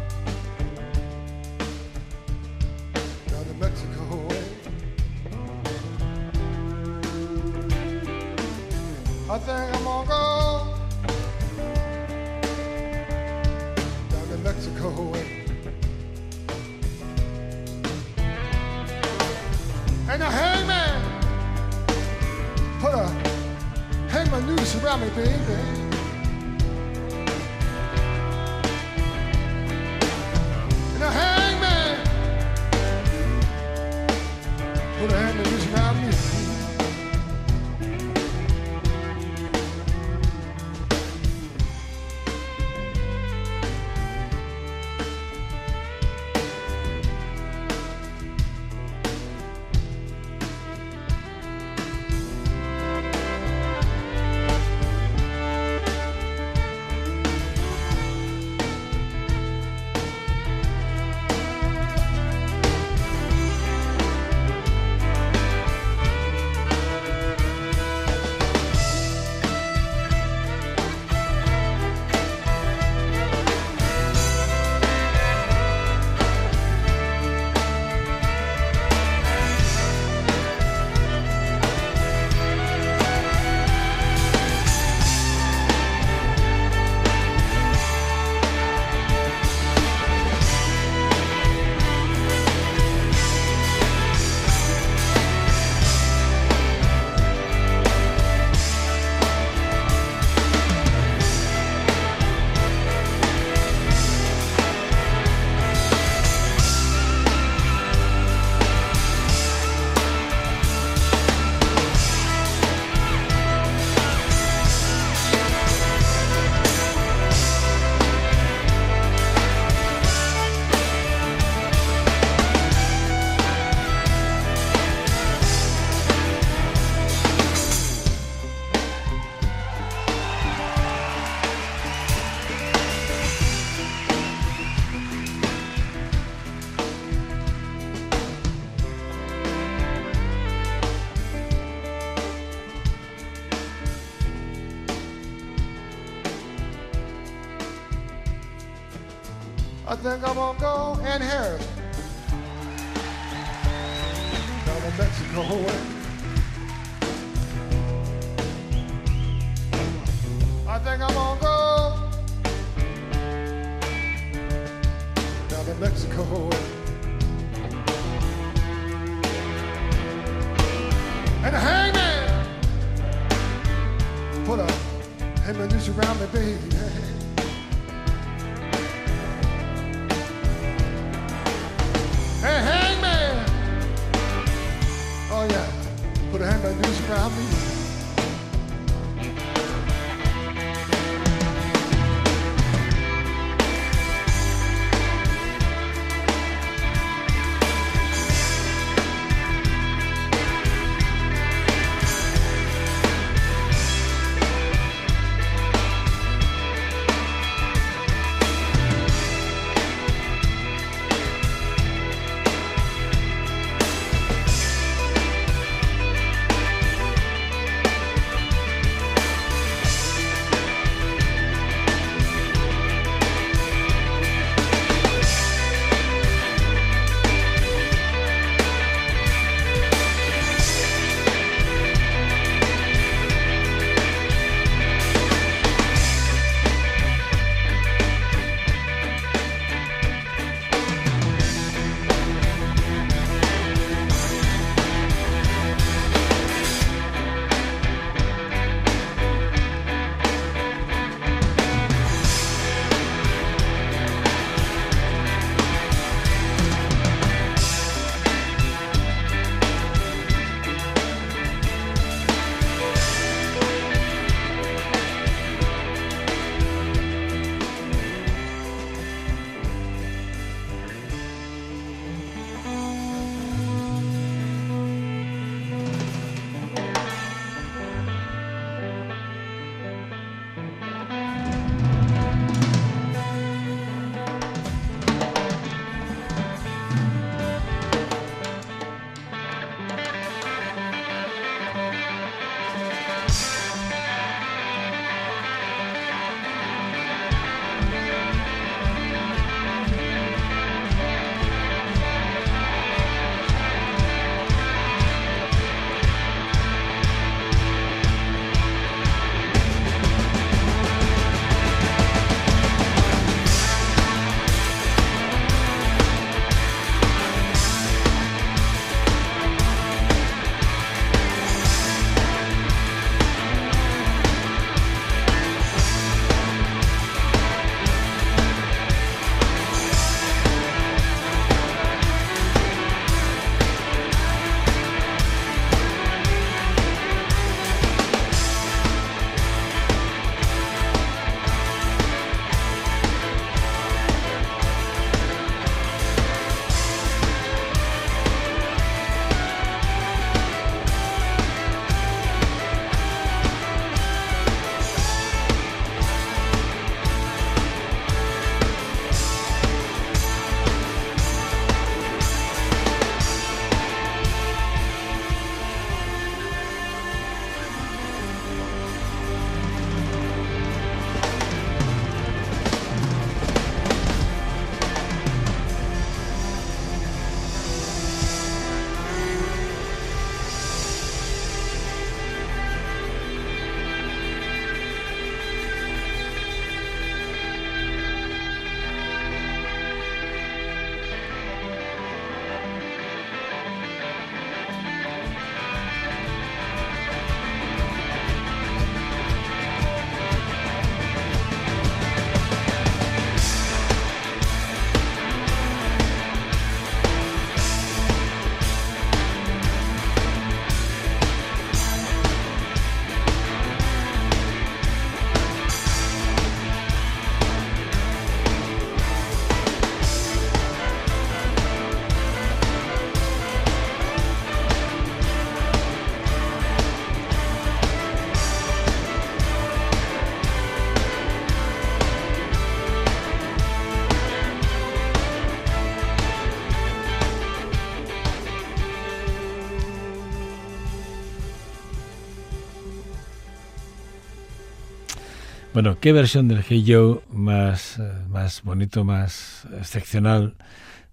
Bueno, 445.81 445.97
qué 445.97 446.11
versión 446.11 446.49
del 446.49 446.61
Hey 446.67 446.83
Joe 446.85 447.21
más, 447.31 447.99
eh, 447.99 448.11
más 448.27 448.63
bonito, 448.63 449.05
más 449.05 449.65
excepcional 449.79 450.57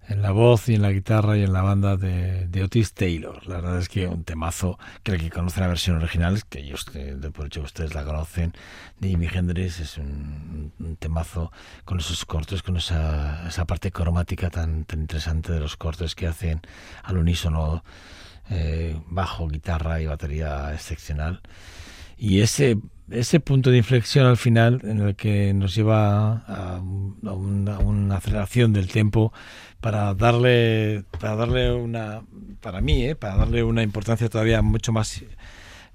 en 0.09 0.21
la 0.21 0.31
voz 0.31 0.67
y 0.67 0.75
en 0.75 0.81
la 0.81 0.91
guitarra 0.91 1.37
y 1.37 1.43
en 1.43 1.53
la 1.53 1.61
banda 1.61 1.95
de, 1.95 2.63
Otis 2.65 2.93
Taylor. 2.93 3.47
La 3.47 3.61
verdad 3.61 3.79
es 3.79 3.87
que 3.87 4.07
un 4.07 4.25
temazo, 4.25 4.77
creo 5.03 5.17
que 5.17 5.29
conocen 5.29 5.61
la 5.61 5.69
versión 5.69 5.95
original, 5.95 6.43
que 6.49 6.65
yo 6.65 6.75
de 6.93 7.31
por 7.31 7.45
hecho 7.45 7.61
ustedes 7.61 7.95
la 7.95 8.03
conocen, 8.03 8.51
de 8.99 9.07
Jimi 9.07 9.29
Hendrix, 9.33 9.79
es 9.79 9.97
un, 9.97 10.73
temazo 10.99 11.53
con 11.85 11.99
esos 11.99 12.25
cortes, 12.25 12.61
con 12.61 12.75
esa, 12.75 13.47
esa 13.47 13.63
parte 13.63 13.89
cromática 13.91 14.49
tan, 14.49 14.83
tan 14.83 14.99
interesante 14.99 15.53
de 15.53 15.61
los 15.61 15.77
cortes 15.77 16.13
que 16.13 16.27
hacen 16.27 16.59
al 17.03 17.17
unísono, 17.17 17.85
eh, 18.49 18.99
bajo, 19.07 19.47
guitarra 19.47 20.01
y 20.01 20.07
batería 20.07 20.73
excepcional. 20.73 21.41
Y 22.17 22.41
ese 22.41 22.77
ese 23.09 23.39
punto 23.39 23.71
de 23.71 23.77
inflexión 23.77 24.25
al 24.25 24.37
final 24.37 24.81
en 24.83 24.99
el 24.99 25.15
que 25.15 25.53
nos 25.53 25.73
lleva 25.73 26.43
a, 26.45 26.81
una, 26.81 28.17
aceleración 28.17 28.73
del 28.73 28.87
tiempo 28.87 29.31
para 29.79 30.13
darle 30.13 31.05
para 31.19 31.35
darle 31.35 31.71
una 31.71 32.23
para 32.59 32.81
mí 32.81 33.05
¿eh? 33.05 33.15
para 33.15 33.37
darle 33.37 33.63
una 33.63 33.83
importancia 33.83 34.29
todavía 34.29 34.61
mucho 34.61 34.91
más 34.91 35.23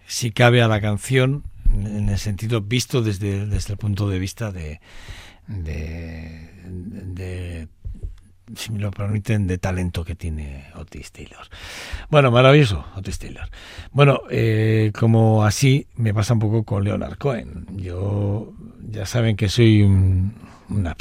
si 0.06 0.30
cabe 0.30 0.62
a 0.62 0.68
la 0.68 0.80
canción 0.80 1.44
en 1.74 2.08
el 2.08 2.18
sentido 2.18 2.62
visto 2.62 3.02
desde, 3.02 3.46
desde 3.46 3.72
el 3.72 3.78
punto 3.78 4.08
de 4.08 4.18
vista 4.18 4.52
de, 4.52 4.80
de 5.48 7.68
si 8.56 8.72
me 8.72 8.78
lo 8.78 8.90
permiten, 8.90 9.46
de 9.46 9.58
talento 9.58 10.04
que 10.04 10.14
tiene 10.14 10.66
Otis 10.74 11.12
Taylor. 11.12 11.46
Bueno, 12.10 12.30
maravilloso, 12.30 12.84
Otis 12.96 13.18
Taylor. 13.18 13.48
Bueno, 13.92 14.22
eh, 14.30 14.92
como 14.98 15.44
así 15.44 15.86
me 15.96 16.14
pasa 16.14 16.34
un 16.34 16.40
poco 16.40 16.64
con 16.64 16.84
Leonard 16.84 17.18
Cohen. 17.18 17.66
Yo, 17.76 18.52
ya 18.90 19.06
saben 19.06 19.36
que 19.36 19.48
soy 19.48 19.82
un, 19.82 20.34
un 20.68 20.94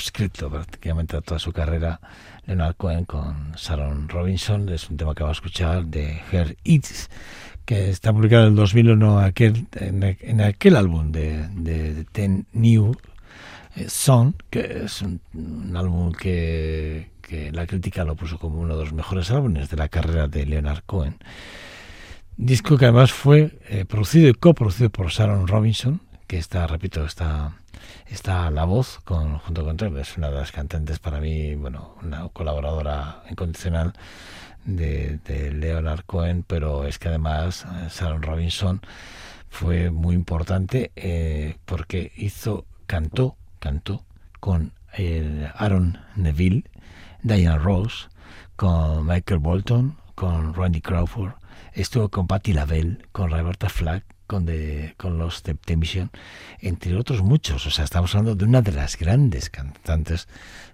prácticamente 0.49 1.17
a 1.17 1.21
toda 1.21 1.39
su 1.39 1.51
carrera. 1.51 1.99
Leonard 2.45 2.75
Cohen 2.75 3.05
con 3.05 3.53
Sharon 3.55 4.09
Robinson, 4.09 4.67
es 4.69 4.89
un 4.89 4.97
tema 4.97 5.13
que 5.13 5.23
va 5.23 5.29
a 5.29 5.33
escuchar 5.33 5.85
de 5.85 6.19
Her 6.31 6.57
Eats, 6.63 7.09
que 7.65 7.89
está 7.89 8.11
publicado 8.11 8.43
en 8.43 8.49
el 8.49 8.55
2001 8.55 9.19
aquel, 9.19 9.67
en 9.73 10.41
aquel 10.41 10.75
álbum 10.75 11.11
de, 11.11 11.47
de, 11.49 11.93
de 11.93 12.03
Ten 12.05 12.47
New 12.53 12.95
Song, 13.87 14.33
que 14.49 14.83
es 14.85 15.01
un, 15.01 15.21
álbum 15.75 16.11
que, 16.11 17.09
la 17.53 17.65
crítica 17.65 18.03
lo 18.03 18.15
puso 18.15 18.37
como 18.37 18.59
uno 18.59 18.75
de 18.75 18.83
los 18.83 18.93
mejores 18.93 19.31
álbumes 19.31 19.69
de 19.69 19.77
la 19.77 19.87
carrera 19.87 20.27
de 20.27 20.45
Leonard 20.45 20.83
Cohen. 20.85 21.17
Disco 22.35 22.77
que 22.77 22.85
además 22.85 23.11
fue 23.11 23.59
eh, 23.69 23.85
producido 23.85 24.27
y 24.29 24.33
coproducido 24.33 24.89
por 24.89 25.07
Sharon 25.07 25.47
Robinson, 25.47 26.01
que 26.27 26.37
está, 26.37 26.67
repito, 26.67 27.05
está, 27.05 27.57
está 28.07 28.49
la 28.51 28.65
voz 28.65 28.99
con, 29.03 29.37
junto 29.37 29.63
con 29.63 29.77
Trevor, 29.77 29.99
es 29.99 30.17
una 30.17 30.29
de 30.29 30.35
las 30.35 30.51
cantantes 30.51 30.99
para 30.99 31.19
mí, 31.19 31.55
bueno, 31.55 31.95
una 32.01 32.27
colaboradora 32.29 33.23
incondicional 33.29 33.93
de, 34.65 35.19
de 35.25 35.51
Leonard 35.51 36.03
Cohen, 36.05 36.43
pero 36.45 36.85
es 36.85 36.99
que 36.99 37.09
además 37.09 37.65
eh, 37.65 37.87
Sharon 37.89 38.21
Robinson 38.21 38.81
fue 39.49 39.91
muy 39.91 40.15
importante 40.15 40.91
eh, 40.95 41.57
porque 41.65 42.11
hizo, 42.15 42.65
cantó, 42.87 43.37
cantó 43.61 44.03
con 44.41 44.73
el 44.93 45.47
Aaron 45.55 45.99
Neville, 46.15 46.65
Diana 47.21 47.57
Rose, 47.57 48.07
con 48.55 49.05
Michael 49.05 49.39
Bolton, 49.39 49.95
con 50.15 50.53
Randy 50.53 50.81
Crawford, 50.81 51.33
estuvo 51.73 52.09
con 52.09 52.27
Patti 52.27 52.53
LaBelle, 52.53 52.97
con 53.11 53.29
Roberta 53.29 53.69
Flack, 53.69 54.03
con, 54.27 54.45
de, 54.45 54.95
con 54.97 55.17
los 55.17 55.43
Temptation, 55.43 56.09
entre 56.59 56.95
otros 56.95 57.21
muchos. 57.21 57.65
O 57.67 57.71
sea, 57.71 57.85
estamos 57.85 58.15
hablando 58.15 58.35
de 58.35 58.45
una 58.45 58.61
de 58.61 58.71
las 58.71 58.97
grandes 58.97 59.49
cantantes 59.49 60.27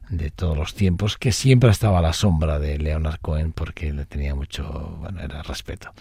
de 0.10 0.32
todos 0.32 0.58
los 0.58 0.74
tiempos 0.74 1.18
que 1.18 1.32
siempre 1.32 1.70
estaba 1.70 2.00
a 2.00 2.02
la 2.02 2.14
sombra 2.14 2.60
de 2.60 2.78
Leonard 2.78 3.20
Cohen 3.20 3.52
porque 3.52 3.92
le 3.92 4.06
tenía 4.06 4.34
mucho, 4.34 4.98
bueno, 5.02 5.22
respeto. 5.44 5.92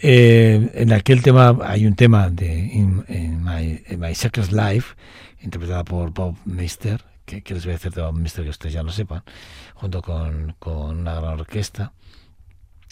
Eh, 0.00 0.70
en 0.74 0.92
aquel 0.92 1.22
tema 1.22 1.56
hay 1.64 1.86
un 1.86 1.94
tema 1.94 2.30
de 2.30 2.46
In, 2.46 3.04
My, 3.42 3.82
My 3.96 4.14
Secret 4.14 4.52
Life, 4.52 4.94
interpretada 5.40 5.84
por 5.84 6.10
Bob 6.12 6.36
Meister, 6.44 7.04
que, 7.24 7.42
les 7.48 7.64
voy 7.64 7.74
a 7.74 7.76
hacer 7.76 7.92
de 7.92 8.02
Bob 8.02 8.14
Meister 8.14 8.44
que 8.44 8.50
ustedes 8.50 8.72
ya 8.74 8.82
lo 8.82 8.92
sepan, 8.92 9.22
junto 9.74 10.02
con, 10.02 10.54
con 10.58 10.98
una 10.98 11.14
gran 11.14 11.40
orquesta. 11.40 11.92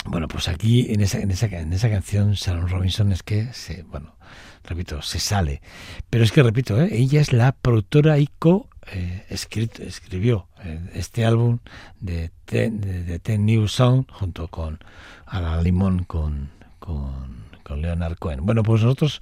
Bueno, 0.04 0.28
pues 0.28 0.48
aquí 0.48 0.86
en 0.92 1.00
esa, 1.00 1.18
en 1.18 1.30
esa, 1.30 1.46
en 1.46 1.72
esa 1.72 1.90
canción 1.90 2.32
Sharon 2.32 2.68
Robinson 2.68 3.10
es 3.10 3.22
que 3.22 3.52
se, 3.52 3.82
bueno, 3.82 4.16
repito, 4.64 5.02
se 5.02 5.18
sale. 5.18 5.62
Pero 6.10 6.22
es 6.22 6.32
que, 6.32 6.42
repito, 6.42 6.80
¿eh? 6.80 6.88
ella 6.92 7.20
es 7.20 7.32
la 7.32 7.52
productora 7.52 8.18
y 8.18 8.28
co 8.38 8.68
eh, 8.92 9.24
escrito, 9.30 9.82
escribió 9.82 10.48
este 10.94 11.24
álbum 11.24 11.58
de 12.00 12.30
Ten, 12.44 12.80
de, 12.80 13.18
Ten 13.18 13.44
New 13.44 13.66
Song 13.66 14.04
junto 14.10 14.48
con 14.48 14.78
Ala 15.26 15.60
Limón 15.60 16.04
con, 16.04 16.50
con, 16.78 17.46
con 17.64 17.82
Leonard 17.82 18.16
Cohen. 18.16 18.46
Bueno, 18.46 18.62
pues 18.62 18.82
nosotros 18.82 19.20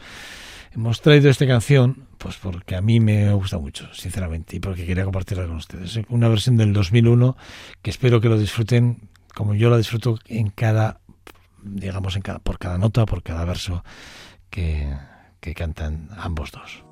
hemos 0.74 1.00
traído 1.00 1.30
esta 1.30 1.46
canción 1.46 2.06
pues 2.18 2.36
porque 2.36 2.76
a 2.76 2.80
mí 2.80 3.00
me 3.00 3.32
gusta 3.34 3.58
mucho, 3.58 3.92
sinceramente, 3.92 4.56
y 4.56 4.60
porque 4.60 4.86
quería 4.86 5.04
compartirla 5.04 5.46
con 5.46 5.56
ustedes. 5.56 6.00
Una 6.08 6.28
versión 6.28 6.56
del 6.56 6.72
2001 6.72 7.36
que 7.82 7.90
espero 7.90 8.20
que 8.20 8.28
lo 8.28 8.38
disfruten 8.38 9.08
como 9.34 9.54
yo 9.54 9.68
la 9.68 9.76
disfruto 9.76 10.18
en 10.26 10.50
cada, 10.50 11.00
digamos, 11.62 12.16
en 12.16 12.22
cada, 12.22 12.38
por 12.38 12.58
cada 12.58 12.78
nota, 12.78 13.04
por 13.04 13.22
cada 13.22 13.44
verso 13.44 13.84
que, 14.48 14.94
que 15.40 15.54
cantan 15.54 16.08
ambos 16.16 16.52
dos. 16.52 16.83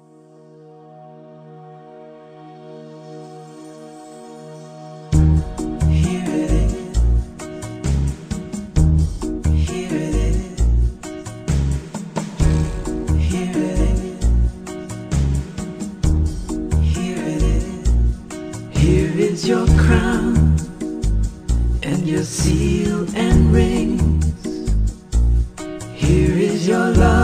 Is 19.33 19.49
your 19.49 19.67
crown 19.79 20.35
and 21.83 22.07
your 22.07 22.23
seal 22.23 23.07
and 23.17 23.51
rings. 23.51 24.27
Here 25.95 26.37
is 26.37 26.69
your 26.69 26.91
love 26.91 27.22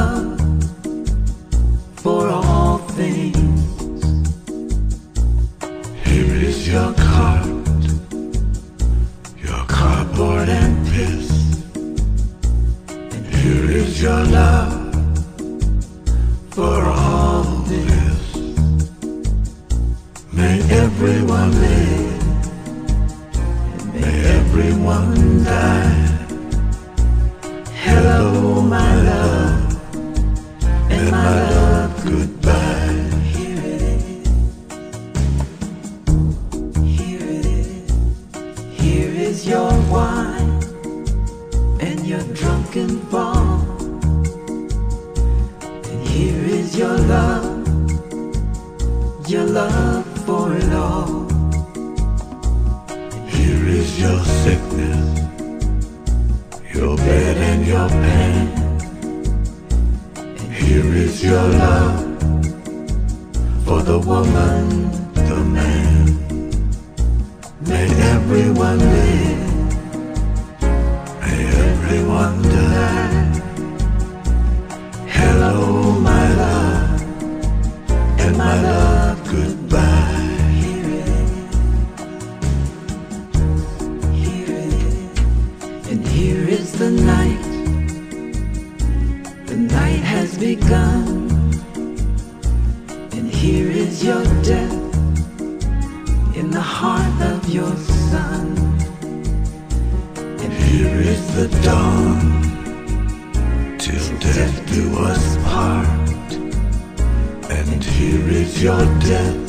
is 108.48 108.62
your 108.62 108.84
death 109.00 109.48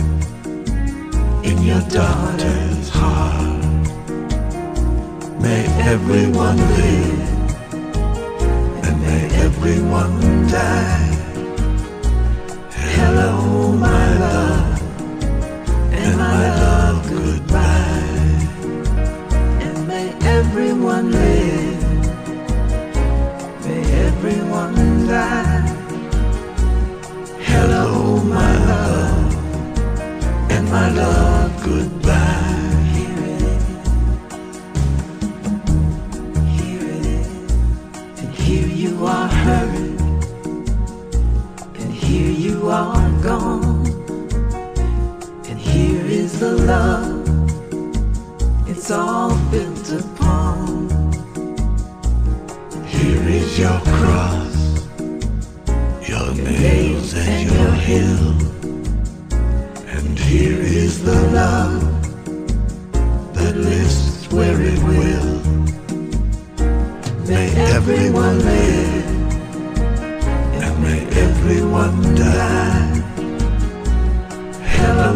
in 1.50 1.58
your 1.64 1.82
daughter's 1.90 2.90
heart. 2.90 3.64
May 5.42 5.64
everyone 5.94 6.58
live, 6.80 7.30
and 8.86 8.96
may 9.02 9.24
everyone 9.46 10.48
die. 10.48 11.16
Hello, 12.96 13.72
my 13.88 14.06
love, 14.26 14.79
my 30.70 30.90
love, 30.92 31.64
goodbye. 31.64 32.16
Here 32.94 33.24
it 33.28 33.42
is, 33.42 33.66
here 36.58 36.88
it 36.98 37.06
is, 37.06 37.30
and 38.22 38.32
here 38.34 38.68
you 38.68 39.06
are 39.06 39.28
hurried, 39.28 40.02
and 41.80 41.92
here 41.92 42.32
you 42.32 42.70
are 42.70 43.12
gone, 43.24 43.88
and 45.50 45.60
here 45.60 46.06
is 46.06 46.40
the 46.40 46.52
love 46.52 47.18
it's 48.70 48.92
all 48.92 49.36
built 49.50 49.92
upon. 49.92 50.88
Here 52.86 53.28
is 53.28 53.58
your 53.58 53.80
cross, 53.98 54.88
your 56.08 56.34
nails 56.36 57.14
and 57.16 57.50
your 57.50 57.72
hill. 57.72 58.29
Love 61.40 61.82
that 63.36 63.56
lives 63.56 64.28
where 64.36 64.60
it 64.72 64.80
will. 64.90 65.32
May 67.30 67.48
everyone 67.76 68.38
live, 68.52 69.08
and 70.64 70.76
may 70.86 71.02
everyone 71.28 71.98
die. 72.16 72.92
Hello, 74.76 75.14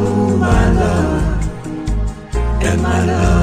my 0.47 0.63
love, 0.82 1.24
and 2.67 2.78
my 2.89 2.99
love, 3.11 3.42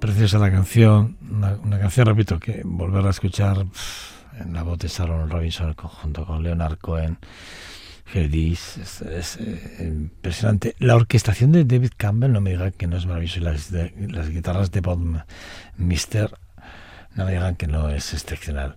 Preciosa 0.00 0.38
la 0.38 0.50
canción, 0.50 1.18
una, 1.30 1.78
canción, 1.78 2.06
repito, 2.06 2.38
que 2.40 2.62
volver 2.64 3.06
a 3.06 3.10
escuchar 3.10 3.66
en 4.38 4.52
la 4.54 4.62
voz 4.62 4.78
de 4.78 4.88
Sharon 4.88 5.28
Robinson 5.28 5.74
junto 5.74 6.24
con 6.24 6.42
Leonard 6.42 6.78
Cohen, 6.78 7.18
Herdis, 8.12 8.78
es, 8.78 9.02
es, 9.02 9.36
eh, 9.36 9.86
impresionante. 9.86 10.74
La 10.78 10.96
orquestación 10.96 11.52
de 11.52 11.64
David 11.66 11.92
Campbell, 11.98 12.32
no 12.32 12.40
me 12.40 12.50
digan 12.50 12.72
que 12.72 12.86
no 12.86 12.96
es 12.96 13.04
maravillosa, 13.04 13.38
y 13.40 13.42
las, 13.42 13.70
de- 13.70 13.92
las 14.10 14.30
guitarras 14.30 14.72
de 14.72 14.80
Bob 14.80 15.22
Mister, 15.76 16.32
no 17.14 17.26
me 17.26 17.32
digan 17.32 17.56
que 17.56 17.66
no 17.66 17.90
es 17.90 18.14
excepcional. 18.14 18.76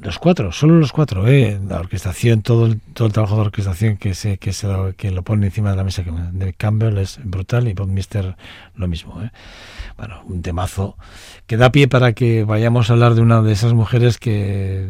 Los 0.00 0.18
cuatro, 0.18 0.52
solo 0.52 0.78
los 0.78 0.92
cuatro, 0.92 1.26
¿eh? 1.28 1.58
la 1.66 1.78
orquestación, 1.78 2.42
todo 2.42 2.66
el, 2.66 2.80
todo 2.80 3.06
el 3.06 3.12
trabajo 3.12 3.36
de 3.36 3.42
orquestación 3.42 3.96
que 3.96 4.14
se, 4.14 4.38
que 4.38 4.52
se 4.52 4.66
lo, 4.66 4.94
que 4.94 5.10
lo 5.10 5.22
pone 5.22 5.46
encima 5.46 5.70
de 5.70 5.76
la 5.76 5.84
mesa 5.84 6.02
David 6.04 6.54
Campbell 6.58 6.98
es 6.98 7.18
brutal 7.22 7.68
y 7.68 7.74
Bob 7.74 7.90
lo 8.74 8.88
mismo. 8.88 9.22
¿eh? 9.22 9.30
bueno, 9.96 10.22
un 10.26 10.42
temazo 10.42 10.96
que 11.46 11.56
da 11.56 11.70
pie 11.70 11.88
para 11.88 12.12
que 12.12 12.44
vayamos 12.44 12.90
a 12.90 12.94
hablar 12.94 13.14
de 13.14 13.22
una 13.22 13.42
de 13.42 13.52
esas 13.52 13.72
mujeres 13.72 14.18
que, 14.18 14.86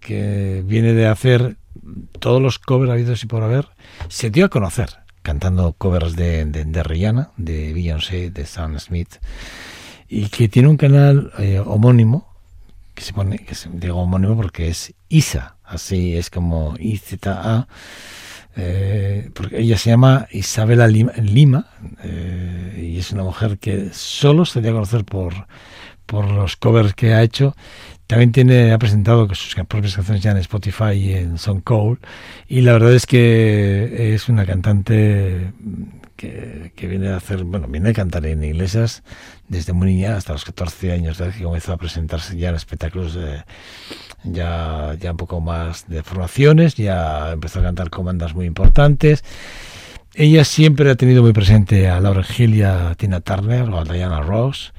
que 0.00 0.62
viene 0.66 0.92
de 0.92 1.06
hacer 1.06 1.56
todos 2.18 2.42
los 2.42 2.58
covers 2.58 2.92
habidos 2.92 3.22
y 3.24 3.26
por 3.26 3.42
haber. 3.42 3.68
Se 4.08 4.30
dio 4.30 4.44
a 4.44 4.48
conocer 4.48 4.90
cantando 5.22 5.74
covers 5.74 6.16
de, 6.16 6.46
de, 6.46 6.64
de 6.64 6.82
Rihanna, 6.82 7.30
de 7.36 7.72
Beyoncé, 7.72 8.30
de 8.30 8.46
Sam 8.46 8.78
Smith, 8.78 9.16
y 10.08 10.28
que 10.28 10.48
tiene 10.48 10.68
un 10.68 10.76
canal 10.76 11.30
eh, 11.38 11.60
homónimo, 11.64 12.29
se 13.00 13.12
pone, 13.12 13.38
que 13.38 13.54
se, 13.54 13.68
digo 13.72 14.00
homónimo 14.00 14.36
porque 14.36 14.68
es 14.68 14.94
Isa, 15.08 15.56
así 15.64 16.16
es 16.16 16.30
como 16.30 16.74
IZA. 16.78 17.66
Eh, 18.56 19.30
porque 19.32 19.60
ella 19.60 19.78
se 19.78 19.90
llama 19.90 20.26
Isabela 20.32 20.88
Lima, 20.88 21.12
Lima 21.12 21.66
eh, 22.02 22.90
y 22.92 22.98
es 22.98 23.12
una 23.12 23.22
mujer 23.22 23.58
que 23.58 23.90
solo 23.92 24.44
se 24.44 24.60
dio 24.60 24.72
a 24.72 24.74
conocer 24.74 25.04
por, 25.04 25.46
por 26.04 26.30
los 26.30 26.56
covers 26.56 26.94
que 26.94 27.14
ha 27.14 27.22
hecho. 27.22 27.54
También 28.08 28.32
tiene, 28.32 28.72
ha 28.72 28.78
presentado 28.78 29.32
sus 29.34 29.54
propias 29.54 29.94
canciones 29.94 30.20
ya 30.20 30.32
en 30.32 30.38
Spotify 30.38 30.92
y 30.94 31.12
en 31.12 31.38
SoundCloud. 31.38 31.98
Y 32.48 32.62
la 32.62 32.72
verdad 32.72 32.92
es 32.92 33.06
que 33.06 34.14
es 34.14 34.28
una 34.28 34.44
cantante 34.44 35.52
que, 36.16 36.72
que, 36.74 36.86
viene 36.88 37.10
a 37.10 37.16
hacer, 37.16 37.44
bueno, 37.44 37.68
viene 37.68 37.90
a 37.90 37.92
cantar 37.92 38.26
en 38.26 38.42
iglesias 38.42 39.04
desde 39.50 39.72
muy 39.72 39.88
niña 39.88 40.16
hasta 40.16 40.32
los 40.32 40.44
14 40.44 40.92
años 40.92 41.18
de 41.18 41.30
que 41.32 41.42
comenzó 41.42 41.72
a 41.72 41.76
presentarse 41.76 42.36
ya 42.36 42.50
en 42.50 42.54
espectáculos 42.54 43.14
de, 43.14 43.42
ya, 44.24 44.94
ya 44.98 45.10
un 45.10 45.16
poco 45.16 45.40
más 45.40 45.88
de 45.88 46.02
formaciones, 46.04 46.76
ya 46.76 47.32
empezó 47.32 47.58
a 47.58 47.64
cantar 47.64 47.90
con 47.90 48.06
bandas 48.06 48.32
muy 48.32 48.46
importantes. 48.46 49.24
Ella 50.14 50.44
siempre 50.44 50.88
ha 50.88 50.94
tenido 50.94 51.22
muy 51.22 51.32
presente 51.32 51.88
a 51.88 52.00
Laura 52.00 52.24
Hill 52.24 52.54
y 52.54 52.62
a 52.62 52.94
Tina 52.94 53.20
Turner 53.20 53.68
o 53.68 53.78
a 53.78 53.84
Diana 53.84 54.20
Ross. 54.22 54.72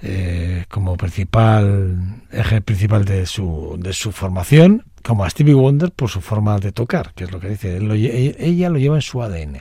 Eh, 0.00 0.64
como 0.68 0.96
principal 0.96 2.22
eje 2.30 2.60
principal 2.60 3.04
de 3.04 3.26
su, 3.26 3.76
de 3.80 3.92
su 3.92 4.12
formación, 4.12 4.84
como 5.02 5.24
a 5.24 5.30
Stevie 5.30 5.54
Wonder 5.54 5.90
por 5.90 6.08
su 6.08 6.20
forma 6.20 6.58
de 6.60 6.70
tocar, 6.70 7.14
que 7.14 7.24
es 7.24 7.32
lo 7.32 7.40
que 7.40 7.48
dice, 7.48 7.80
lo, 7.80 7.94
ella 7.94 8.70
lo 8.70 8.78
lleva 8.78 8.94
en 8.94 9.02
su 9.02 9.20
ADN. 9.20 9.60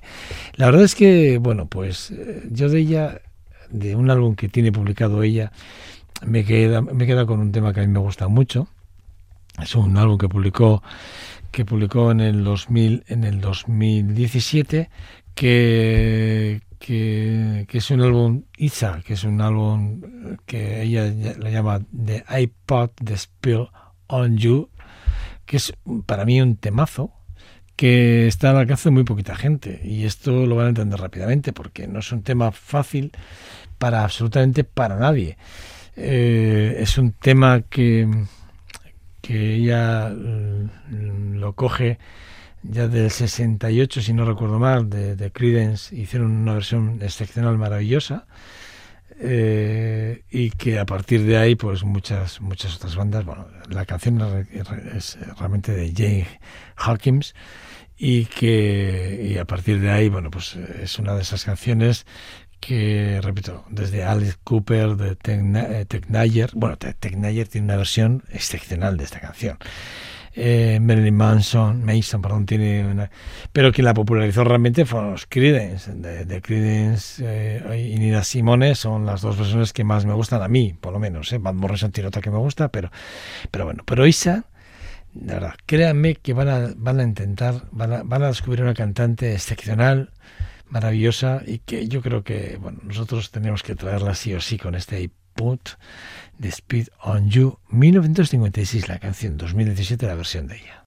La 0.54 0.68
verdad 0.68 0.84
es 0.84 0.94
que, 0.94 1.40
bueno, 1.40 1.66
pues 1.66 2.14
yo 2.52 2.70
de 2.70 2.80
ella, 2.80 3.22
de 3.70 3.96
un 3.96 4.10
álbum 4.10 4.36
que 4.36 4.50
tiene 4.50 4.72
publicado 4.72 5.24
ella, 5.24 5.52
me 6.26 6.44
queda, 6.44 6.82
me 6.82 7.06
queda 7.06 7.26
con 7.26 7.40
un 7.40 7.52
tema 7.52 7.74
que 7.74 7.82
a 7.82 7.86
mí 7.86 7.92
me 7.92 8.00
gusta 8.00 8.28
mucho. 8.28 8.68
Es 9.62 9.76
un 9.76 9.98
álbum 9.98 10.18
que 10.18 10.30
publicó 10.30 10.84
que 11.52 11.66
publicó 11.66 12.12
en 12.12 12.20
el 12.20 12.44
2000 12.44 13.06
en 13.08 13.24
el 13.24 13.42
2017 13.42 14.90
que 15.34 16.62
que, 16.80 17.66
que, 17.68 17.78
es 17.80 17.90
un 17.90 18.02
álbum 18.02 18.44
Isa, 18.58 19.02
que 19.06 19.14
es 19.14 19.24
un 19.24 19.42
álbum 19.42 20.02
que 20.46 20.84
ella 20.84 21.06
le 21.06 21.52
llama 21.52 21.82
The 21.92 22.24
iPod 22.40 22.92
The 23.04 23.18
Spill 23.18 23.68
on 24.08 24.38
You, 24.38 24.70
que 25.48 25.58
es 25.58 25.74
para 26.06 26.24
mí 26.26 26.40
un 26.40 26.58
temazo 26.58 27.17
que 27.78 28.28
está 28.28 28.50
al 28.50 28.58
alcance 28.58 28.90
de 28.90 28.94
muy 28.94 29.04
poquita 29.04 29.36
gente 29.36 29.80
y 29.84 30.04
esto 30.04 30.46
lo 30.46 30.56
van 30.56 30.66
a 30.66 30.70
entender 30.70 31.00
rápidamente 31.00 31.54
porque 31.54 31.88
no 31.88 32.00
es 32.00 32.12
un 32.12 32.24
tema 32.24 32.52
fácil 32.52 33.12
para 33.78 34.04
absolutamente 34.04 34.64
para 34.66 34.98
nadie. 34.98 35.38
Eh, 35.96 36.78
es 36.80 36.98
un 36.98 37.12
tema 37.12 37.62
que, 37.62 38.10
que 39.22 39.56
ella 39.56 40.10
lo 40.10 41.54
coge 41.54 42.00
ya 42.64 42.88
del 42.88 43.12
68, 43.12 44.02
si 44.02 44.14
no 44.14 44.26
recuerdo 44.26 44.60
mal, 44.60 44.90
de, 44.90 45.16
de 45.16 45.32
Creedence, 45.32 45.96
hicieron 45.96 46.32
una 46.32 46.56
versión 46.56 47.00
excepcional, 47.02 47.58
maravillosa, 47.58 48.26
eh, 49.20 50.24
y 50.30 50.52
que 50.52 50.80
a 50.80 50.86
partir 50.86 51.24
de 51.24 51.38
ahí, 51.38 51.56
pues 51.56 51.84
muchas 51.84 52.42
muchas 52.42 52.76
otras 52.76 52.96
bandas, 52.96 53.26
bueno, 53.26 53.48
la 53.70 53.86
canción 53.86 54.22
es 54.96 55.18
realmente 55.38 55.72
de 55.72 55.92
Jane 55.96 56.28
Hawkins, 56.76 57.34
y 57.98 58.26
que 58.26 59.30
y 59.34 59.38
a 59.38 59.46
partir 59.46 59.80
de 59.80 59.90
ahí, 59.92 60.10
bueno, 60.10 60.30
pues 60.32 60.56
es 60.56 61.00
una 61.00 61.16
de 61.16 61.22
esas 61.22 61.44
canciones 61.46 62.06
que, 62.60 63.20
repito, 63.22 63.66
desde 63.70 64.04
Alice 64.04 64.38
Cooper, 64.44 64.96
de 64.96 65.16
Tech 65.16 66.10
Nayer, 66.10 66.52
bueno, 66.56 66.78
Tech 66.78 67.16
Nayer 67.16 67.48
tiene 67.48 67.66
una 67.66 67.78
versión 67.78 68.24
excepcional 68.32 68.98
de 68.98 69.04
esta 69.04 69.20
canción. 69.20 69.58
eh, 70.40 70.80
Marilyn 70.80 71.16
Manson, 71.16 71.84
Mason, 71.84 72.22
perdón, 72.22 72.46
tiene 72.46 72.86
una... 72.86 73.10
Pero 73.52 73.72
quien 73.72 73.86
la 73.86 73.94
popularizó 73.96 74.44
realmente 74.44 74.86
fueron 74.86 75.12
los 75.12 75.26
Creedence. 75.26 75.92
De, 75.94 76.26
de 76.26 76.42
Creedence 76.42 77.24
eh, 77.26 77.90
y 77.92 77.98
Nina 77.98 78.24
Simone 78.24 78.76
son 78.76 79.06
las 79.06 79.22
dos 79.22 79.38
versiones 79.38 79.74
que 79.74 79.84
más 79.84 80.06
me 80.06 80.14
gustan 80.14 80.44
a 80.44 80.48
mí, 80.48 80.76
por 80.80 80.94
lo 80.94 81.00
menos. 81.00 81.34
¿eh? 81.34 81.40
Van 81.40 81.56
Morrison 81.56 81.92
tiene 81.92 82.10
otra 82.10 82.22
que 82.22 82.30
me 82.30 82.38
gusta, 82.38 82.70
pero, 82.70 82.92
pero 83.50 83.66
bueno. 83.66 83.84
Pero 83.86 84.06
Isa, 84.06 84.46
de 85.22 85.54
créanme 85.66 86.16
que 86.16 86.34
van 86.34 86.50
a, 86.50 86.74
van 86.76 87.00
a 87.00 87.04
intentar, 87.04 87.64
van 87.72 87.94
a, 87.94 88.04
van 88.04 88.24
a 88.24 88.28
descubrir 88.28 88.64
una 88.64 88.74
cantante 88.74 89.34
excepcional, 89.34 90.12
maravillosa 90.70 91.42
y 91.46 91.60
que 91.60 91.88
yo 91.88 92.02
creo 92.02 92.24
que 92.24 92.58
bueno, 92.60 92.80
nosotros 92.84 93.32
tenemos 93.32 93.64
que 93.64 93.76
traerla 93.76 94.16
sí 94.16 94.34
o 94.34 94.42
sí 94.42 94.58
con 94.58 94.76
este 94.76 95.10
Put 95.34 95.70
The 96.40 96.50
Speed 96.50 96.88
on 97.04 97.30
You 97.30 97.60
1956 97.70 98.90
la 98.90 99.00
canción 99.00 99.38
2017 99.38 100.06
la 100.08 100.16
versión 100.16 100.48
de 100.48 100.58
ella 100.58 100.84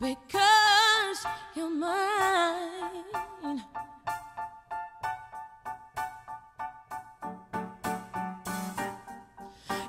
because 0.00 1.26
you're 1.54 1.70
mine. 1.70 3.62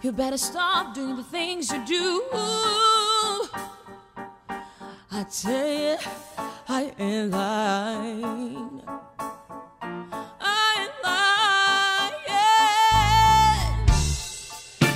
You 0.02 0.12
better 0.12 0.38
stop 0.38 0.94
doing 0.94 1.16
the 1.16 1.24
things 1.24 1.72
you 1.72 1.86
do. 1.86 2.24
I 5.14 5.24
tell 5.42 5.68
you, 5.68 5.98
I 6.68 6.92
ain't 6.98 7.32
lying. 7.32 8.82
I 10.42 10.78
ain't 10.82 10.94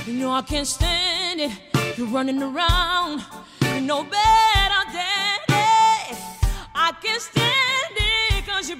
lying. 0.04 0.06
You 0.06 0.14
know 0.20 0.32
I 0.32 0.42
can't 0.42 0.66
stand 0.66 1.40
it. 1.40 1.52
You're 1.96 2.08
running 2.08 2.42
around. 2.42 3.24
You 3.62 3.80
know 3.80 4.02
better 4.02 4.55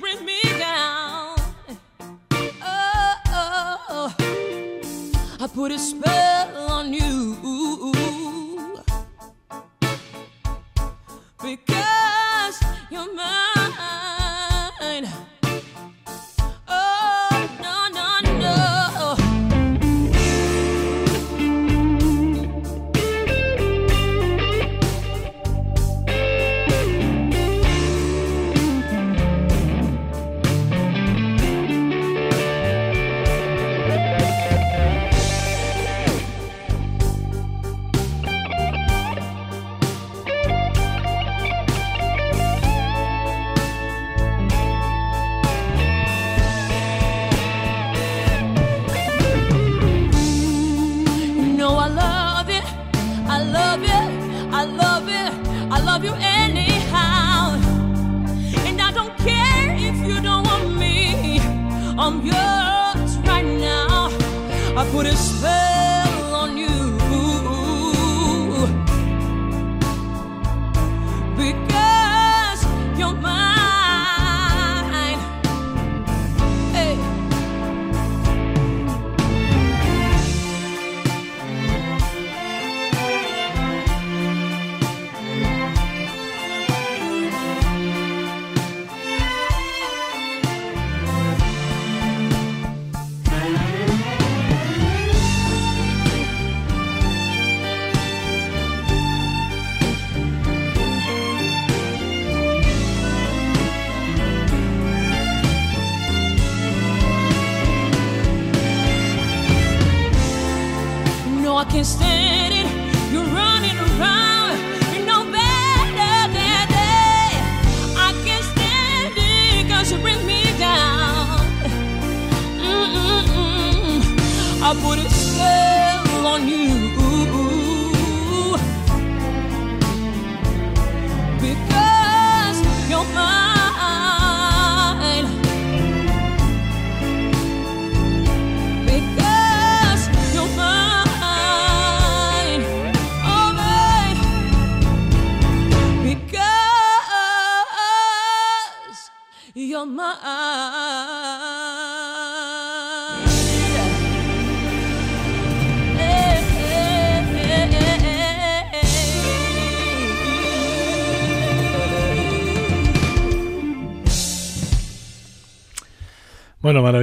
bring 0.07 0.24
me 0.24 0.40
down. 0.61 1.34
Oh, 2.62 3.14
oh, 3.26 3.84
oh. 3.88 4.14
I 5.40 5.48
put 5.52 5.72
a 5.72 5.78
spell 5.80 6.70
on 6.70 6.94
you 6.94 7.36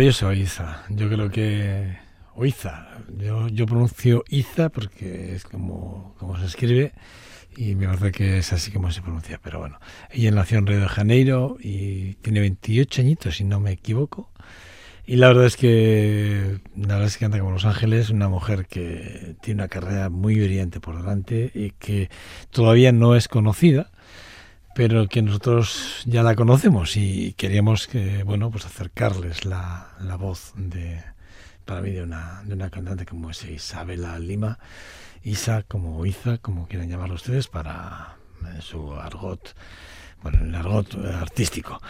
maravilloso, 0.03 0.33
Iza. 0.33 0.83
Yo 0.89 1.09
creo 1.09 1.29
que. 1.29 1.97
O 2.35 2.45
Iza. 2.45 2.87
Yo, 3.17 3.47
yo 3.47 3.65
pronuncio 3.65 4.23
Iza 4.27 4.69
porque 4.69 5.33
es 5.35 5.45
como, 5.45 6.15
como 6.17 6.37
se 6.37 6.45
escribe 6.45 6.93
y 7.55 7.75
me 7.75 7.85
parece 7.85 8.11
que 8.11 8.37
es 8.39 8.51
así 8.51 8.71
como 8.71 8.91
se 8.91 9.01
pronuncia. 9.01 9.39
Pero 9.41 9.59
bueno, 9.59 9.79
ella 10.11 10.31
nació 10.31 10.57
en 10.57 10.67
Río 10.67 10.81
de 10.81 10.87
Janeiro 10.87 11.57
y 11.59 12.15
tiene 12.15 12.41
28 12.41 13.01
añitos, 13.01 13.37
si 13.37 13.45
no 13.45 13.61
me 13.61 13.71
equivoco. 13.71 14.29
Y 15.05 15.17
la 15.17 15.27
verdad 15.27 15.45
es 15.45 15.55
que 15.55 16.59
la 16.75 16.95
verdad 16.95 17.05
es 17.07 17.17
que 17.17 17.25
canta 17.25 17.39
como 17.39 17.51
Los 17.51 17.65
Ángeles, 17.65 18.09
una 18.09 18.27
mujer 18.27 18.65
que 18.65 19.35
tiene 19.41 19.61
una 19.61 19.69
carrera 19.69 20.09
muy 20.09 20.35
brillante 20.35 20.81
por 20.81 20.97
delante 20.97 21.49
y 21.53 21.71
que 21.71 22.09
todavía 22.49 22.91
no 22.91 23.15
es 23.15 23.29
conocida, 23.29 23.91
pero 24.75 25.07
que 25.07 25.21
nosotros 25.21 26.01
ya 26.05 26.23
la 26.23 26.35
conocemos 26.35 26.97
y 26.97 27.33
queríamos 27.33 27.87
que 27.87 28.23
bueno 28.23 28.49
pues 28.51 28.65
acercarles 28.65 29.45
la, 29.45 29.89
la 30.01 30.15
voz 30.15 30.53
de 30.55 31.01
para 31.65 31.81
mí 31.81 31.91
de 31.91 32.03
una 32.03 32.41
de 32.43 32.53
una 32.55 32.69
cantante 32.69 33.05
como 33.05 33.29
es 33.29 33.43
Isabela 33.45 34.17
Lima, 34.19 34.59
Isa 35.23 35.63
como 35.63 36.05
Iza, 36.05 36.37
como 36.39 36.67
quieran 36.67 36.89
llamarlo 36.89 37.15
ustedes 37.15 37.47
para 37.47 38.15
eh, 38.45 38.61
su 38.61 38.93
argot 38.93 39.55
bueno, 40.21 40.39
el 40.45 40.55
argot 40.55 40.93
eh, 40.95 41.11
artístico. 41.13 41.81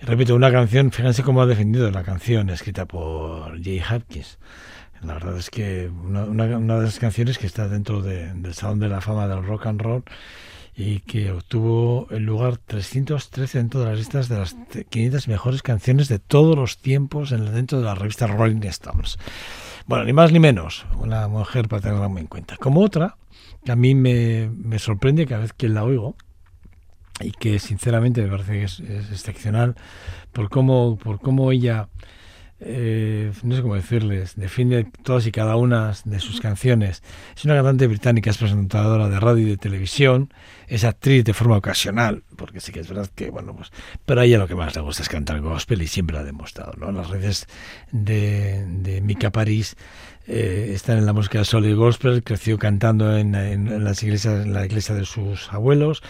Repito, 0.00 0.34
una 0.34 0.52
canción, 0.52 0.92
fíjense 0.92 1.22
cómo 1.22 1.40
ha 1.40 1.46
defendido 1.46 1.90
la 1.90 2.02
canción 2.04 2.50
escrita 2.50 2.84
por 2.84 3.62
Jay 3.64 3.80
Hopkins. 3.80 4.38
La 5.02 5.14
verdad 5.14 5.38
es 5.38 5.48
que 5.48 5.88
una, 5.88 6.24
una- 6.24 6.58
una 6.58 6.76
de 6.76 6.82
las 6.84 6.98
canciones 6.98 7.38
que 7.38 7.46
está 7.46 7.66
dentro 7.66 8.02
de- 8.02 8.32
del 8.34 8.52
Salón 8.52 8.78
de 8.78 8.88
la 8.90 9.00
Fama 9.00 9.26
del 9.26 9.42
Rock 9.42 9.66
and 9.66 9.80
Roll 9.80 10.04
y 10.78 11.00
que 11.00 11.32
obtuvo 11.32 12.06
el 12.10 12.22
lugar 12.22 12.56
313 12.56 13.58
dentro 13.58 13.80
de 13.80 13.86
las 13.86 13.98
listas 13.98 14.28
de 14.28 14.38
las 14.38 14.56
500 14.88 15.26
mejores 15.26 15.60
canciones 15.60 16.06
de 16.06 16.20
todos 16.20 16.54
los 16.54 16.78
tiempos 16.78 17.32
en, 17.32 17.52
dentro 17.52 17.80
de 17.80 17.84
la 17.84 17.96
revista 17.96 18.28
Rolling 18.28 18.62
Stones. 18.68 19.18
Bueno, 19.86 20.04
ni 20.04 20.12
más 20.12 20.30
ni 20.30 20.38
menos, 20.38 20.86
una 21.00 21.26
mujer 21.26 21.66
para 21.66 21.82
tenerla 21.82 22.06
en 22.06 22.28
cuenta. 22.28 22.56
Como 22.58 22.80
otra, 22.80 23.16
que 23.64 23.72
a 23.72 23.76
mí 23.76 23.96
me, 23.96 24.50
me 24.54 24.78
sorprende 24.78 25.26
cada 25.26 25.40
vez 25.40 25.52
que 25.52 25.68
la 25.68 25.82
oigo, 25.82 26.14
y 27.20 27.32
que 27.32 27.58
sinceramente 27.58 28.22
me 28.22 28.28
parece 28.28 28.52
que 28.52 28.62
es, 28.62 28.78
es 28.78 29.10
excepcional 29.10 29.74
por 30.32 30.48
cómo, 30.48 30.96
por 30.96 31.18
cómo 31.18 31.50
ella, 31.50 31.88
eh, 32.60 33.32
no 33.42 33.54
sé 33.54 33.62
cómo 33.62 33.74
decirles, 33.76 34.34
defiende 34.36 34.86
todas 35.04 35.26
y 35.26 35.32
cada 35.32 35.56
una 35.56 35.92
de 36.04 36.18
sus 36.20 36.40
canciones. 36.40 37.02
Es 37.36 37.44
una 37.44 37.54
cantante 37.54 37.86
británica, 37.86 38.30
es 38.30 38.38
presentadora 38.38 39.08
de 39.08 39.20
radio 39.20 39.46
y 39.46 39.50
de 39.50 39.56
televisión, 39.56 40.32
es 40.66 40.84
actriz 40.84 41.24
de 41.24 41.34
forma 41.34 41.56
ocasional, 41.56 42.24
porque 42.36 42.60
sí 42.60 42.72
que 42.72 42.80
es 42.80 42.88
verdad 42.88 43.08
que, 43.14 43.30
bueno, 43.30 43.54
pues, 43.54 43.70
pero 44.04 44.20
a 44.20 44.24
ella 44.24 44.38
lo 44.38 44.48
que 44.48 44.54
más 44.54 44.74
le 44.74 44.82
gusta 44.82 45.02
es 45.02 45.08
cantar 45.08 45.40
gospel 45.40 45.82
y 45.82 45.86
siempre 45.86 46.14
lo 46.14 46.20
ha 46.20 46.24
demostrado, 46.24 46.72
¿no? 46.78 46.90
Las 46.92 47.08
redes 47.10 47.46
de, 47.92 48.64
de 48.66 49.00
Mica 49.00 49.30
París 49.30 49.76
eh, 50.26 50.72
están 50.74 50.98
en 50.98 51.06
la 51.06 51.12
música 51.12 51.42
soul 51.44 51.64
y 51.66 51.72
gospel, 51.74 52.22
creció 52.22 52.58
cantando 52.58 53.16
en, 53.16 53.34
en- 53.34 53.68
en 53.68 53.84
las 53.84 54.02
iglesias, 54.02 54.44
en 54.44 54.52
la 54.52 54.66
iglesia 54.66 54.94
de 54.94 55.04
sus 55.06 55.50
abuelos, 55.52 56.02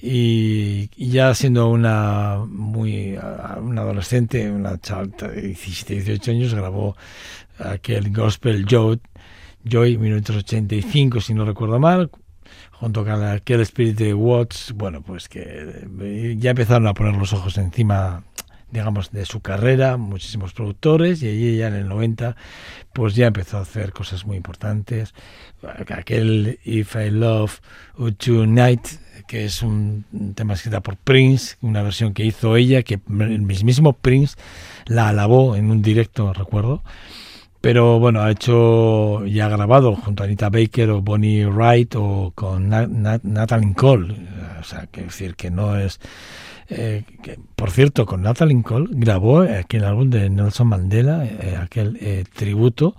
y, 0.00 0.88
ya 1.10 1.34
siendo 1.34 1.68
una 1.68 2.38
muy 2.48 3.18
una 3.60 3.82
adolescente, 3.82 4.50
una 4.50 4.78
chaval 4.78 5.10
de 5.10 5.42
17, 5.42 5.94
18 5.94 6.30
años, 6.30 6.54
grabó 6.54 6.96
aquel 7.58 8.12
Gospel 8.12 8.64
Joy, 8.64 9.00
Joy 9.64 9.98
1985, 9.98 11.20
si 11.20 11.34
no 11.34 11.44
recuerdo 11.44 11.78
mal, 11.78 12.10
junto 12.72 13.04
con 13.04 13.24
aquel 13.24 13.60
Spirit 13.62 13.96
de 13.96 14.14
Watts, 14.14 14.72
bueno, 14.72 15.02
pues 15.02 15.28
que 15.28 15.42
eh, 16.00 16.36
ya 16.38 16.50
empezaron 16.50 16.86
a 16.86 16.94
poner 16.94 17.16
los 17.16 17.32
ojos 17.32 17.58
encima 17.58 18.22
digamos, 18.70 19.10
de 19.12 19.24
su 19.24 19.40
carrera, 19.40 19.96
muchísimos 19.96 20.52
productores, 20.52 21.22
y 21.22 21.28
allí 21.28 21.56
ya 21.56 21.68
en 21.68 21.74
el 21.74 21.88
90, 21.88 22.36
pues 22.92 23.14
ya 23.14 23.26
empezó 23.26 23.58
a 23.58 23.62
hacer 23.62 23.92
cosas 23.92 24.26
muy 24.26 24.36
importantes. 24.36 25.14
Aquel 25.88 26.58
If 26.64 26.94
I 26.96 27.10
Love 27.10 27.60
You 27.98 28.12
Tonight, 28.12 28.86
que 29.28 29.44
es 29.44 29.62
un, 29.62 30.04
tema 30.34 30.54
escrito 30.54 30.80
por 30.80 30.96
Prince, 30.96 31.56
una 31.60 31.82
versión 31.84 32.14
que 32.14 32.24
hizo 32.24 32.56
ella, 32.56 32.82
que 32.82 32.98
el 33.20 33.42
mismísimo 33.42 33.92
Prince 33.92 34.34
la 34.86 35.10
alabó 35.10 35.54
en 35.54 35.70
un 35.70 35.82
directo, 35.82 36.32
recuerdo. 36.32 36.82
Pero 37.60 37.98
bueno, 37.98 38.22
ha 38.22 38.30
hecho 38.30 39.26
y 39.26 39.40
ha 39.40 39.48
grabado 39.48 39.94
junto 39.96 40.22
a 40.22 40.26
Anita 40.26 40.48
Baker 40.48 40.90
o 40.90 41.02
Bonnie 41.02 41.44
Wright 41.44 41.94
o 41.96 42.32
con 42.34 42.68
Na- 42.68 42.86
Na- 42.86 43.20
Natalie 43.22 43.74
Cole. 43.74 44.14
O 44.60 44.64
sea, 44.64 44.86
que 44.86 45.02
decir 45.02 45.34
que 45.36 45.50
no 45.50 45.76
es. 45.76 46.00
Eh, 46.70 47.04
por 47.56 47.70
cierto, 47.70 48.06
con 48.06 48.22
Natalie 48.22 48.62
Cole 48.62 48.88
grabó 48.90 49.40
aquel 49.40 49.84
álbum 49.84 50.10
de 50.10 50.28
Nelson 50.30 50.66
Mandela, 50.68 51.24
eh, 51.24 51.56
aquel 51.60 51.96
eh, 52.00 52.24
tributo 52.34 52.94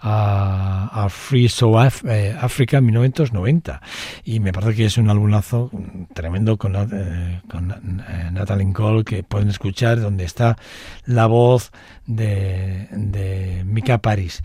a, 0.00 1.04
a 1.04 1.08
Free 1.08 1.48
So 1.48 1.78
Af- 1.78 2.04
eh, 2.08 2.36
Africa 2.40 2.78
en 2.78 2.86
1990. 2.86 3.80
Y 4.24 4.40
me 4.40 4.52
parece 4.52 4.74
que 4.74 4.84
es 4.86 4.98
un 4.98 5.08
álbumazo 5.10 5.70
tremendo 6.14 6.56
con, 6.56 6.74
eh, 6.76 7.40
con 7.48 7.70
eh, 7.70 8.30
Natalie 8.32 8.72
Cole 8.72 9.04
que 9.04 9.22
pueden 9.22 9.48
escuchar, 9.48 10.00
donde 10.00 10.24
está 10.24 10.56
la 11.06 11.26
voz 11.26 11.70
de, 12.06 12.88
de 12.90 13.62
Mika 13.64 13.98
Paris. 13.98 14.42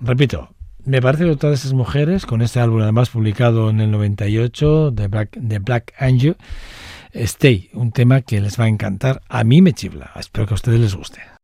Repito, 0.00 0.50
me 0.84 1.00
parece 1.02 1.24
que 1.24 1.36
todas 1.36 1.60
esas 1.60 1.72
mujeres, 1.72 2.26
con 2.26 2.42
este 2.42 2.60
álbum 2.60 2.80
además 2.82 3.10
publicado 3.10 3.70
en 3.70 3.80
el 3.80 3.90
98, 3.90 4.90
de 4.92 5.08
Black, 5.08 5.36
de 5.36 5.58
Black 5.58 5.92
Angel, 5.98 6.36
Stay, 7.24 7.70
un 7.72 7.92
tema 7.92 8.20
que 8.20 8.40
les 8.40 8.60
va 8.60 8.64
a 8.64 8.68
encantar. 8.68 9.22
A 9.28 9.42
mí 9.42 9.62
me 9.62 9.72
chifla. 9.72 10.12
Espero 10.16 10.46
que 10.46 10.54
a 10.54 10.60
ustedes 10.60 10.80
les 10.80 10.94
guste. 10.94 11.35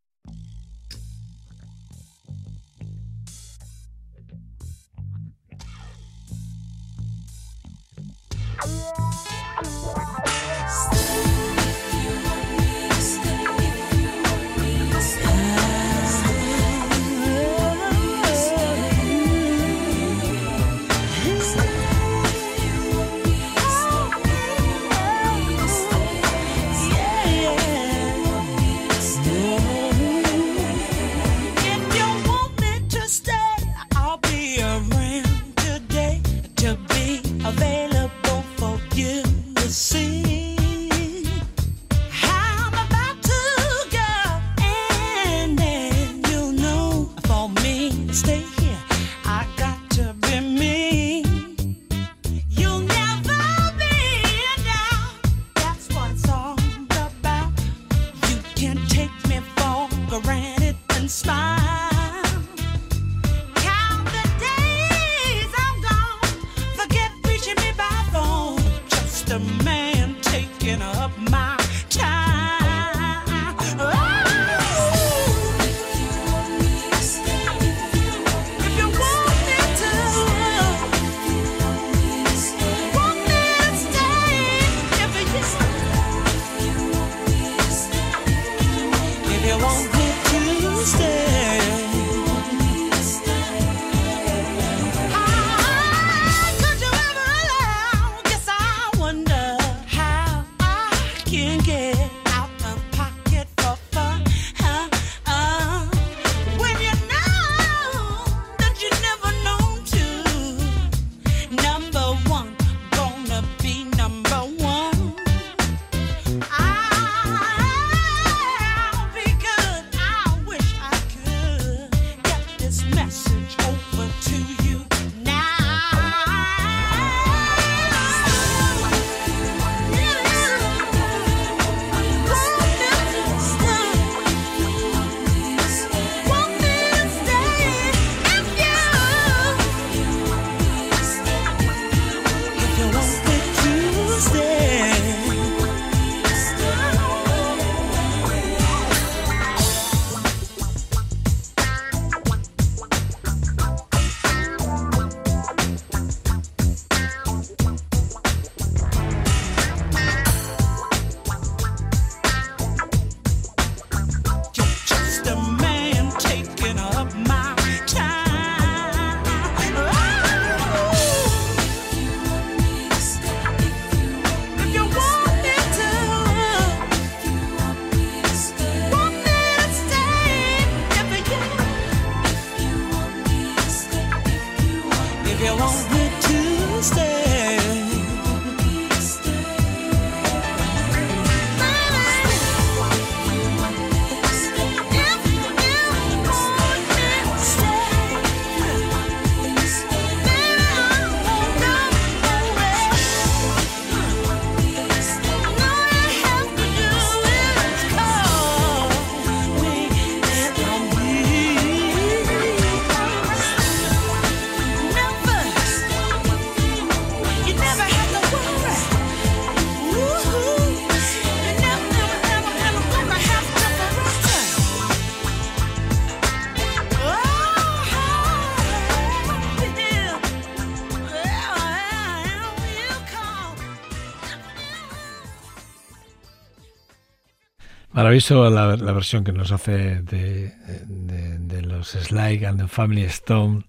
Maravilloso 238.13 238.47
la, 238.51 238.77
la 238.77 238.91
versión 238.91 239.23
que 239.23 239.31
nos 239.31 239.51
hace 239.51 239.71
de, 240.03 240.53
de- 240.85 241.37
de 241.39 241.61
los 241.63 241.87
Sly 241.87 242.45
and 242.45 242.61
the 242.61 242.67
Family 242.67 243.01
Stone. 243.05 243.63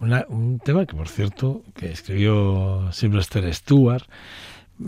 Una- 0.00 0.26
un 0.28 0.58
tema 0.58 0.84
que, 0.84 0.94
por 0.94 1.08
cierto, 1.08 1.62
que 1.74 1.92
escribió 1.92 2.90
Sylvester 2.92 3.54
Stewart, 3.54 4.02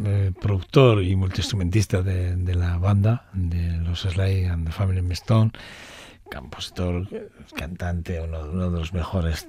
eh, 0.04 0.30
productor 0.38 1.02
y 1.02 1.16
multiinstrumentista 1.16 2.02
de, 2.02 2.36
de 2.36 2.54
la 2.54 2.76
banda, 2.76 3.24
de 3.32 3.78
los 3.78 4.00
Sly 4.00 4.44
and 4.44 4.66
the 4.66 4.72
Family 4.72 5.00
Stone, 5.12 5.52
compositor, 6.30 7.08
cantante, 7.56 8.20
uno, 8.20 8.40
uno 8.40 8.70
de 8.70 8.78
los 8.78 8.92
mejores 8.92 9.48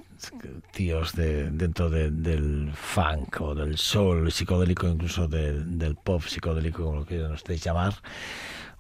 tíos 0.72 1.14
de, 1.18 1.52
dentro 1.52 1.90
de- 1.90 2.12
del 2.12 2.72
funk 2.74 3.42
o 3.42 3.54
del 3.54 3.78
soul 3.78 4.32
psicodélico, 4.32 4.88
incluso 4.88 5.28
del, 5.28 5.78
del 5.78 5.96
pop 5.98 6.22
psicodélico, 6.24 6.86
como 6.86 7.00
lo 7.00 7.06
quieran 7.06 7.34
ustedes 7.34 7.62
llamar. 7.62 7.94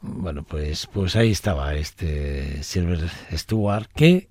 Bueno, 0.01 0.43
pues, 0.43 0.87
pues 0.87 1.15
ahí 1.15 1.31
estaba 1.31 1.75
este 1.75 2.63
Silver 2.63 3.09
Stewart, 3.33 3.87
que, 3.93 4.29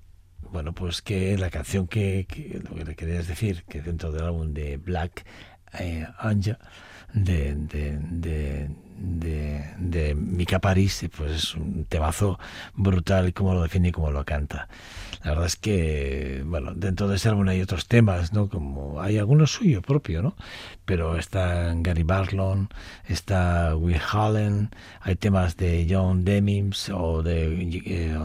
bueno, 0.51 0.73
pues 0.73 1.03
que 1.03 1.37
la 1.37 1.51
canción 1.51 1.87
que, 1.87 2.27
que 2.27 2.61
lo 2.64 2.75
que 2.75 2.85
le 2.85 2.97
quería 2.97 3.23
decir, 3.23 3.64
que 3.69 3.83
dentro 3.83 4.11
del 4.11 4.25
álbum 4.25 4.55
de 4.55 4.79
Black 4.79 5.27
eh, 5.79 6.07
Angel, 6.19 6.57
de, 7.12 8.71
de, 8.99 9.64
de 9.78 10.14
Mika 10.14 10.59
Paris, 10.59 11.07
pues 11.16 11.32
es 11.32 11.55
un 11.55 11.84
temazo 11.84 12.38
brutal, 12.74 13.32
como 13.32 13.55
lo 13.55 13.62
define 13.62 13.88
y 13.88 13.92
cómo 13.92 14.11
lo 14.11 14.24
canta. 14.24 14.68
La 15.24 15.30
verdad 15.30 15.46
es 15.46 15.57
que, 15.57 16.42
bueno, 16.46 16.74
dentro 16.74 17.09
de 17.09 17.16
ese 17.16 17.28
álbum 17.28 17.49
hay 17.49 17.61
otros 17.61 17.86
temas, 17.88 18.32
¿no? 18.32 18.49
Como 18.49 19.01
hay 19.01 19.18
algunos 19.18 19.51
suyo 19.53 19.82
propio, 19.82 20.22
¿no? 20.22 20.36
Pero 20.84 21.18
está 21.18 21.72
Gary 21.76 22.05
Barlon, 22.05 22.68
está 23.07 23.74
Will 23.74 24.01
Hallen, 24.12 24.70
hay 25.01 25.16
temas 25.16 25.57
de 25.57 25.86
John 25.90 26.24
Demims 26.24 26.88
o 26.90 27.22
de 27.22 27.82
eh, 27.84 28.18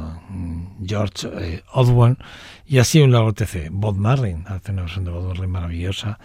George 0.85 1.29
eh, 1.33 1.63
Osborne 1.73 2.17
y 2.65 2.77
así 2.77 3.01
un 3.01 3.11
largo 3.11 3.33
TC. 3.33 3.69
Bob 3.71 3.97
Marlin 3.97 4.43
hace 4.47 4.71
una 4.71 4.83
versión 4.83 5.05
de 5.05 5.11
Bob 5.11 5.27
Marlin 5.27 5.49
maravillosa. 5.49 6.19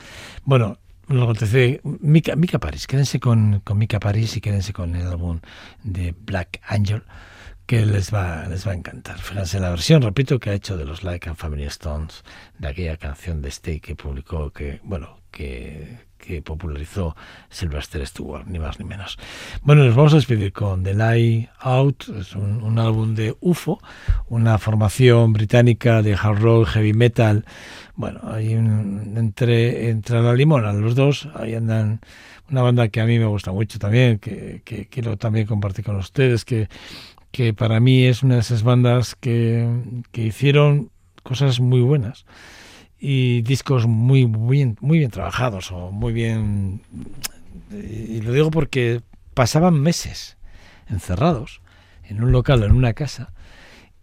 Bueno, 0.44 0.78
largo 1.09 1.34
TC. 1.34 1.80
Mika, 2.00 2.36
Mika 2.36 2.59
Paris, 2.59 2.86
quédense 2.86 3.20
con, 3.20 3.61
con 3.61 3.78
Mika 3.78 4.00
Paris 4.00 4.36
y 4.36 4.40
quédense 4.40 4.72
con 4.72 4.94
el 4.94 5.06
álbum 5.06 5.40
de 5.82 6.14
Black 6.18 6.61
Angel 6.66 7.02
que 7.66 7.84
les 7.84 8.12
va, 8.12 8.46
les 8.48 8.66
va 8.66 8.72
a 8.72 8.74
encantar. 8.74 9.18
Fíjense 9.18 9.61
la 9.61 9.68
versión, 9.68 10.00
repito, 10.00 10.38
que 10.38 10.50
ha 10.50 10.54
hecho 10.54 10.78
de 10.78 10.86
los 10.86 11.04
Like 11.04 11.28
and 11.28 11.36
Family 11.36 11.64
Stones, 11.64 12.24
de 12.59 12.68
aquella 12.68 12.96
canción 12.96 13.42
de 13.42 13.50
Stay 13.50 13.78
que 13.80 13.94
publicó, 13.94 14.50
que, 14.50 14.80
bueno, 14.84 15.20
que, 15.30 16.07
que 16.29 16.43
popularizó 16.43 17.16
Sylvester 17.49 18.07
Stewart, 18.07 18.47
ni 18.47 18.59
más 18.59 18.79
ni 18.79 18.85
menos. 18.85 19.18
Bueno, 19.62 19.85
nos 19.85 19.97
vamos 19.97 20.12
a 20.12 20.16
despedir 20.16 20.53
con 20.53 20.83
The 20.83 20.93
Lie 20.93 21.49
Out, 21.61 22.05
es 22.20 22.35
un, 22.35 22.62
un 22.62 22.79
álbum 22.79 23.14
de 23.14 23.35
UFO, 23.41 23.81
una 24.29 24.59
formación 24.59 25.33
británica 25.33 26.03
de 26.03 26.12
hard 26.12 26.41
rock, 26.41 26.68
heavy 26.68 26.93
metal. 26.93 27.47
Bueno, 27.95 28.20
hay 28.31 28.55
un, 28.55 29.14
entre, 29.16 29.89
entre 29.89 30.20
la 30.20 30.35
limona, 30.35 30.74
los 30.74 30.95
dos, 30.95 31.31
ahí 31.35 31.55
andan 31.55 32.01
una 32.51 32.61
banda 32.61 32.89
que 32.89 33.01
a 33.01 33.07
mí 33.07 33.18
me 33.18 33.24
gusta 33.24 33.51
mucho 33.51 33.79
también, 33.79 34.18
que, 34.18 34.61
que 34.66 34.87
quiero 34.87 35.16
también 35.16 35.47
compartir 35.47 35.87
con 35.87 35.97
ustedes, 35.97 36.45
que 36.45 36.68
que 37.31 37.53
para 37.53 37.79
mí 37.79 38.05
es 38.05 38.22
una 38.22 38.37
de 38.37 38.41
esas 38.41 38.62
bandas 38.62 39.14
que, 39.14 39.68
que 40.12 40.22
hicieron 40.22 40.91
cosas 41.22 41.61
muy 41.61 41.83
buenas 41.83 42.24
y 43.01 43.42
discos 43.42 43.86
muy, 43.86 44.26
muy 44.26 44.57
bien, 44.57 44.76
muy 44.80 44.99
bien 44.99 45.11
trabajados 45.11 45.70
o 45.72 45.90
muy 45.90 46.12
bien 46.12 46.82
y 47.70 48.20
lo 48.22 48.32
digo 48.32 48.51
porque 48.51 49.03
pasaban 49.34 49.80
meses 49.80 50.36
encerrados 50.88 51.61
en 52.05 52.22
un 52.22 52.32
local 52.32 52.62
o 52.62 52.66
en 52.66 52.72
una 52.72 52.94
casa 52.94 53.32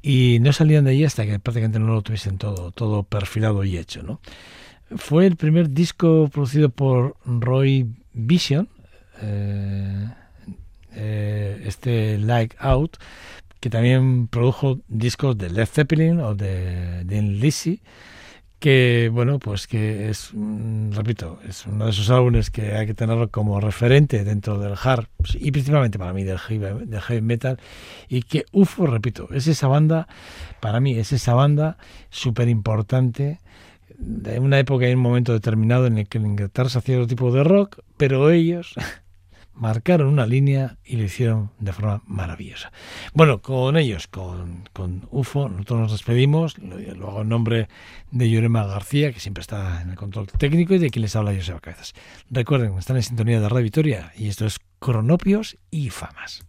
y 0.02 0.38
no 0.42 0.54
salían 0.54 0.86
de 0.86 0.92
allí 0.92 1.04
hasta 1.04 1.26
que 1.26 1.40
prácticamente 1.40 1.80
no 1.80 1.88
lo 1.88 2.02
tuviesen 2.02 2.38
todo 2.38 2.72
todo 2.72 3.04
perfilado 3.04 3.64
y 3.64 3.78
hecho 3.78 4.04
¿no? 4.04 4.22
fue 4.96 5.26
el 5.26 5.36
primer 5.36 5.72
disco 5.72 6.30
producido 6.32 6.70
por 6.70 7.16
Roy 7.26 7.88
Vision 8.14 8.70
eh, 9.22 10.08
eh, 10.96 11.62
este 11.66 12.18
Like 12.18 12.56
Out, 12.60 12.98
que 13.60 13.70
también 13.70 14.28
produjo 14.28 14.80
discos 14.88 15.38
de 15.38 15.50
Led 15.50 15.66
Zeppelin 15.66 16.20
o 16.20 16.36
de 16.36 17.04
Dean 17.04 17.40
Lizzy, 17.40 17.82
que 18.60 19.10
bueno, 19.12 19.40
pues 19.40 19.68
que 19.68 20.10
es, 20.10 20.32
mm, 20.34 20.92
repito, 20.92 21.40
es 21.48 21.66
uno 21.66 21.86
de 21.86 21.92
esos 21.92 22.10
álbumes 22.10 22.50
que 22.50 22.74
hay 22.76 22.88
que 22.88 22.94
tenerlo 22.94 23.30
como 23.30 23.60
referente 23.60 24.24
dentro 24.24 24.58
del 24.58 24.74
hard 24.82 25.08
pues, 25.18 25.36
y 25.36 25.52
principalmente 25.52 26.00
para 26.00 26.14
mí 26.14 26.24
del 26.24 26.40
heavy, 26.40 26.86
del 26.86 27.02
heavy 27.02 27.22
metal 27.22 27.60
y 28.08 28.24
que 28.24 28.46
UFO, 28.52 28.88
repito, 28.88 29.28
es 29.34 29.48
esa 29.48 29.68
banda, 29.68 30.08
para 30.62 30.80
mí 30.80 30.98
es 30.98 31.12
esa 31.12 31.34
banda 31.34 31.78
súper 32.10 32.50
importante 32.50 33.40
de 33.98 34.40
una 34.40 34.60
época 34.60 34.90
y 34.90 34.94
un 34.94 35.00
momento 35.00 35.34
determinado 35.34 35.88
en 35.88 35.98
el 35.98 36.08
que 36.08 36.18
en 36.18 36.26
Inglaterra 36.26 36.70
se 36.70 36.80
hacía 36.80 36.98
otro 36.98 37.08
tipo 37.08 37.32
de 37.32 37.44
rock, 37.44 37.80
pero 37.98 38.30
ellos 38.32 38.74
marcaron 39.56 40.08
una 40.08 40.26
línea 40.26 40.78
y 40.84 40.98
lo 40.98 41.04
hicieron 41.04 41.52
de 41.60 41.74
forma 41.74 42.02
maravillosa. 42.06 42.72
Bueno, 43.14 43.42
con 43.42 43.78
ellos, 43.78 44.08
con, 44.08 44.70
con 44.74 45.08
UFO, 45.12 45.50
nosotros 45.50 45.80
nos 45.80 45.92
despedimos, 45.92 46.58
lo, 46.58 46.78
lo, 46.78 47.10
hago 47.10 47.22
en 47.22 47.30
nombre 47.30 47.70
de 48.12 48.30
Llorema 48.30 48.66
García, 48.66 49.12
que 49.12 49.20
siempre 49.20 49.42
está 49.42 49.82
en 49.82 49.92
el 49.92 49.96
control 49.96 50.28
técnico, 50.28 50.74
y 50.74 50.80
de 50.80 50.90
quien 50.90 51.02
les 51.02 51.16
habla 51.16 51.34
Joseba 51.34 51.60
Cabezas. 51.60 51.94
Recuerden, 52.30 52.78
están 52.78 52.98
en 52.98 53.04
sintonía 53.04 53.40
de 53.40 53.50
Radio 53.50 53.64
Victoria, 53.64 54.12
y 54.16 54.28
esto 54.28 54.46
es 54.46 54.60
Cronopios 54.80 55.58
y 55.72 55.90
Famas. 55.90 56.46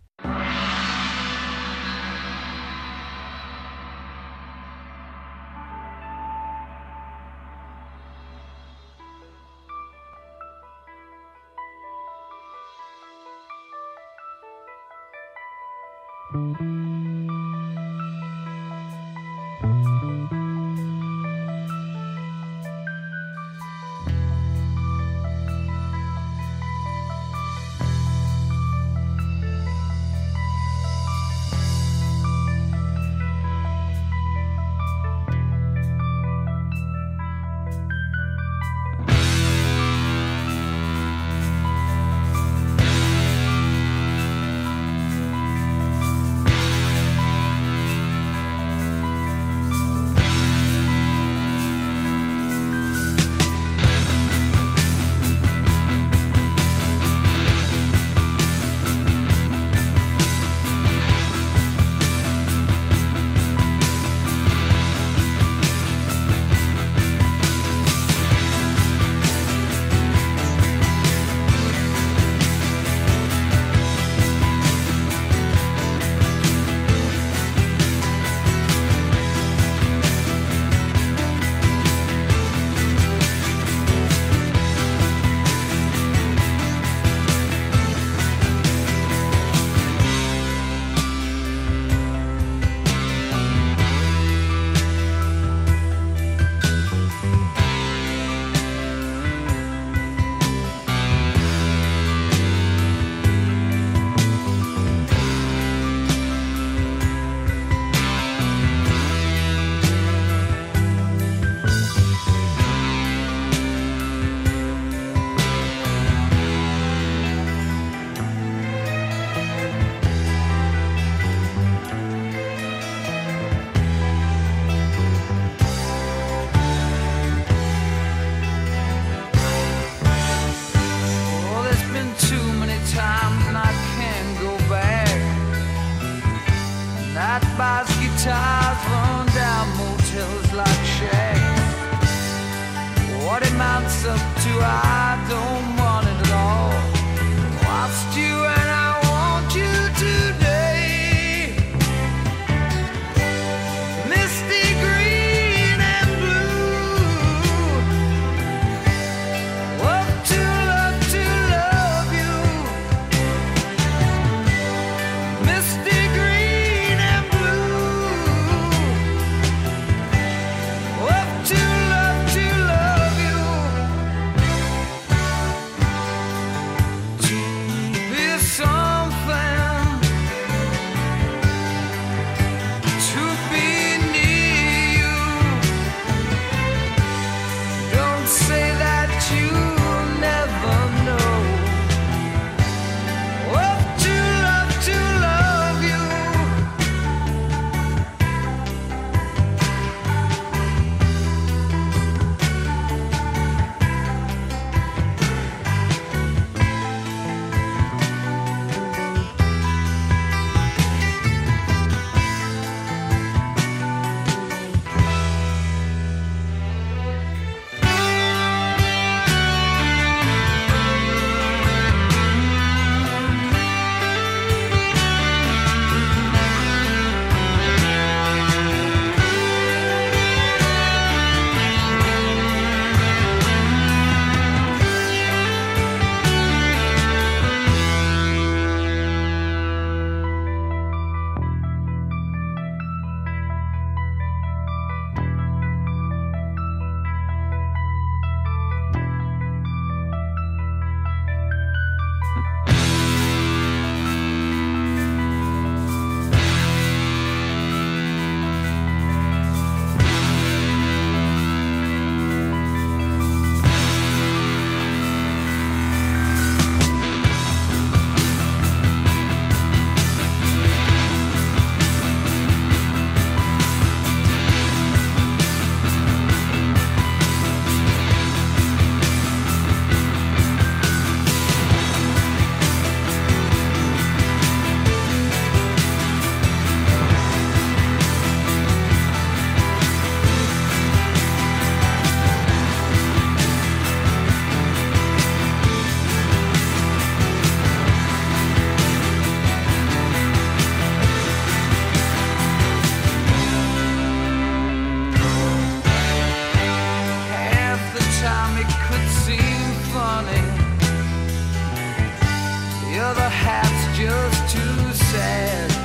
other 313.07 313.29
hat's 313.29 313.97
just 313.97 314.53
too 314.53 314.93
sad. 314.93 315.76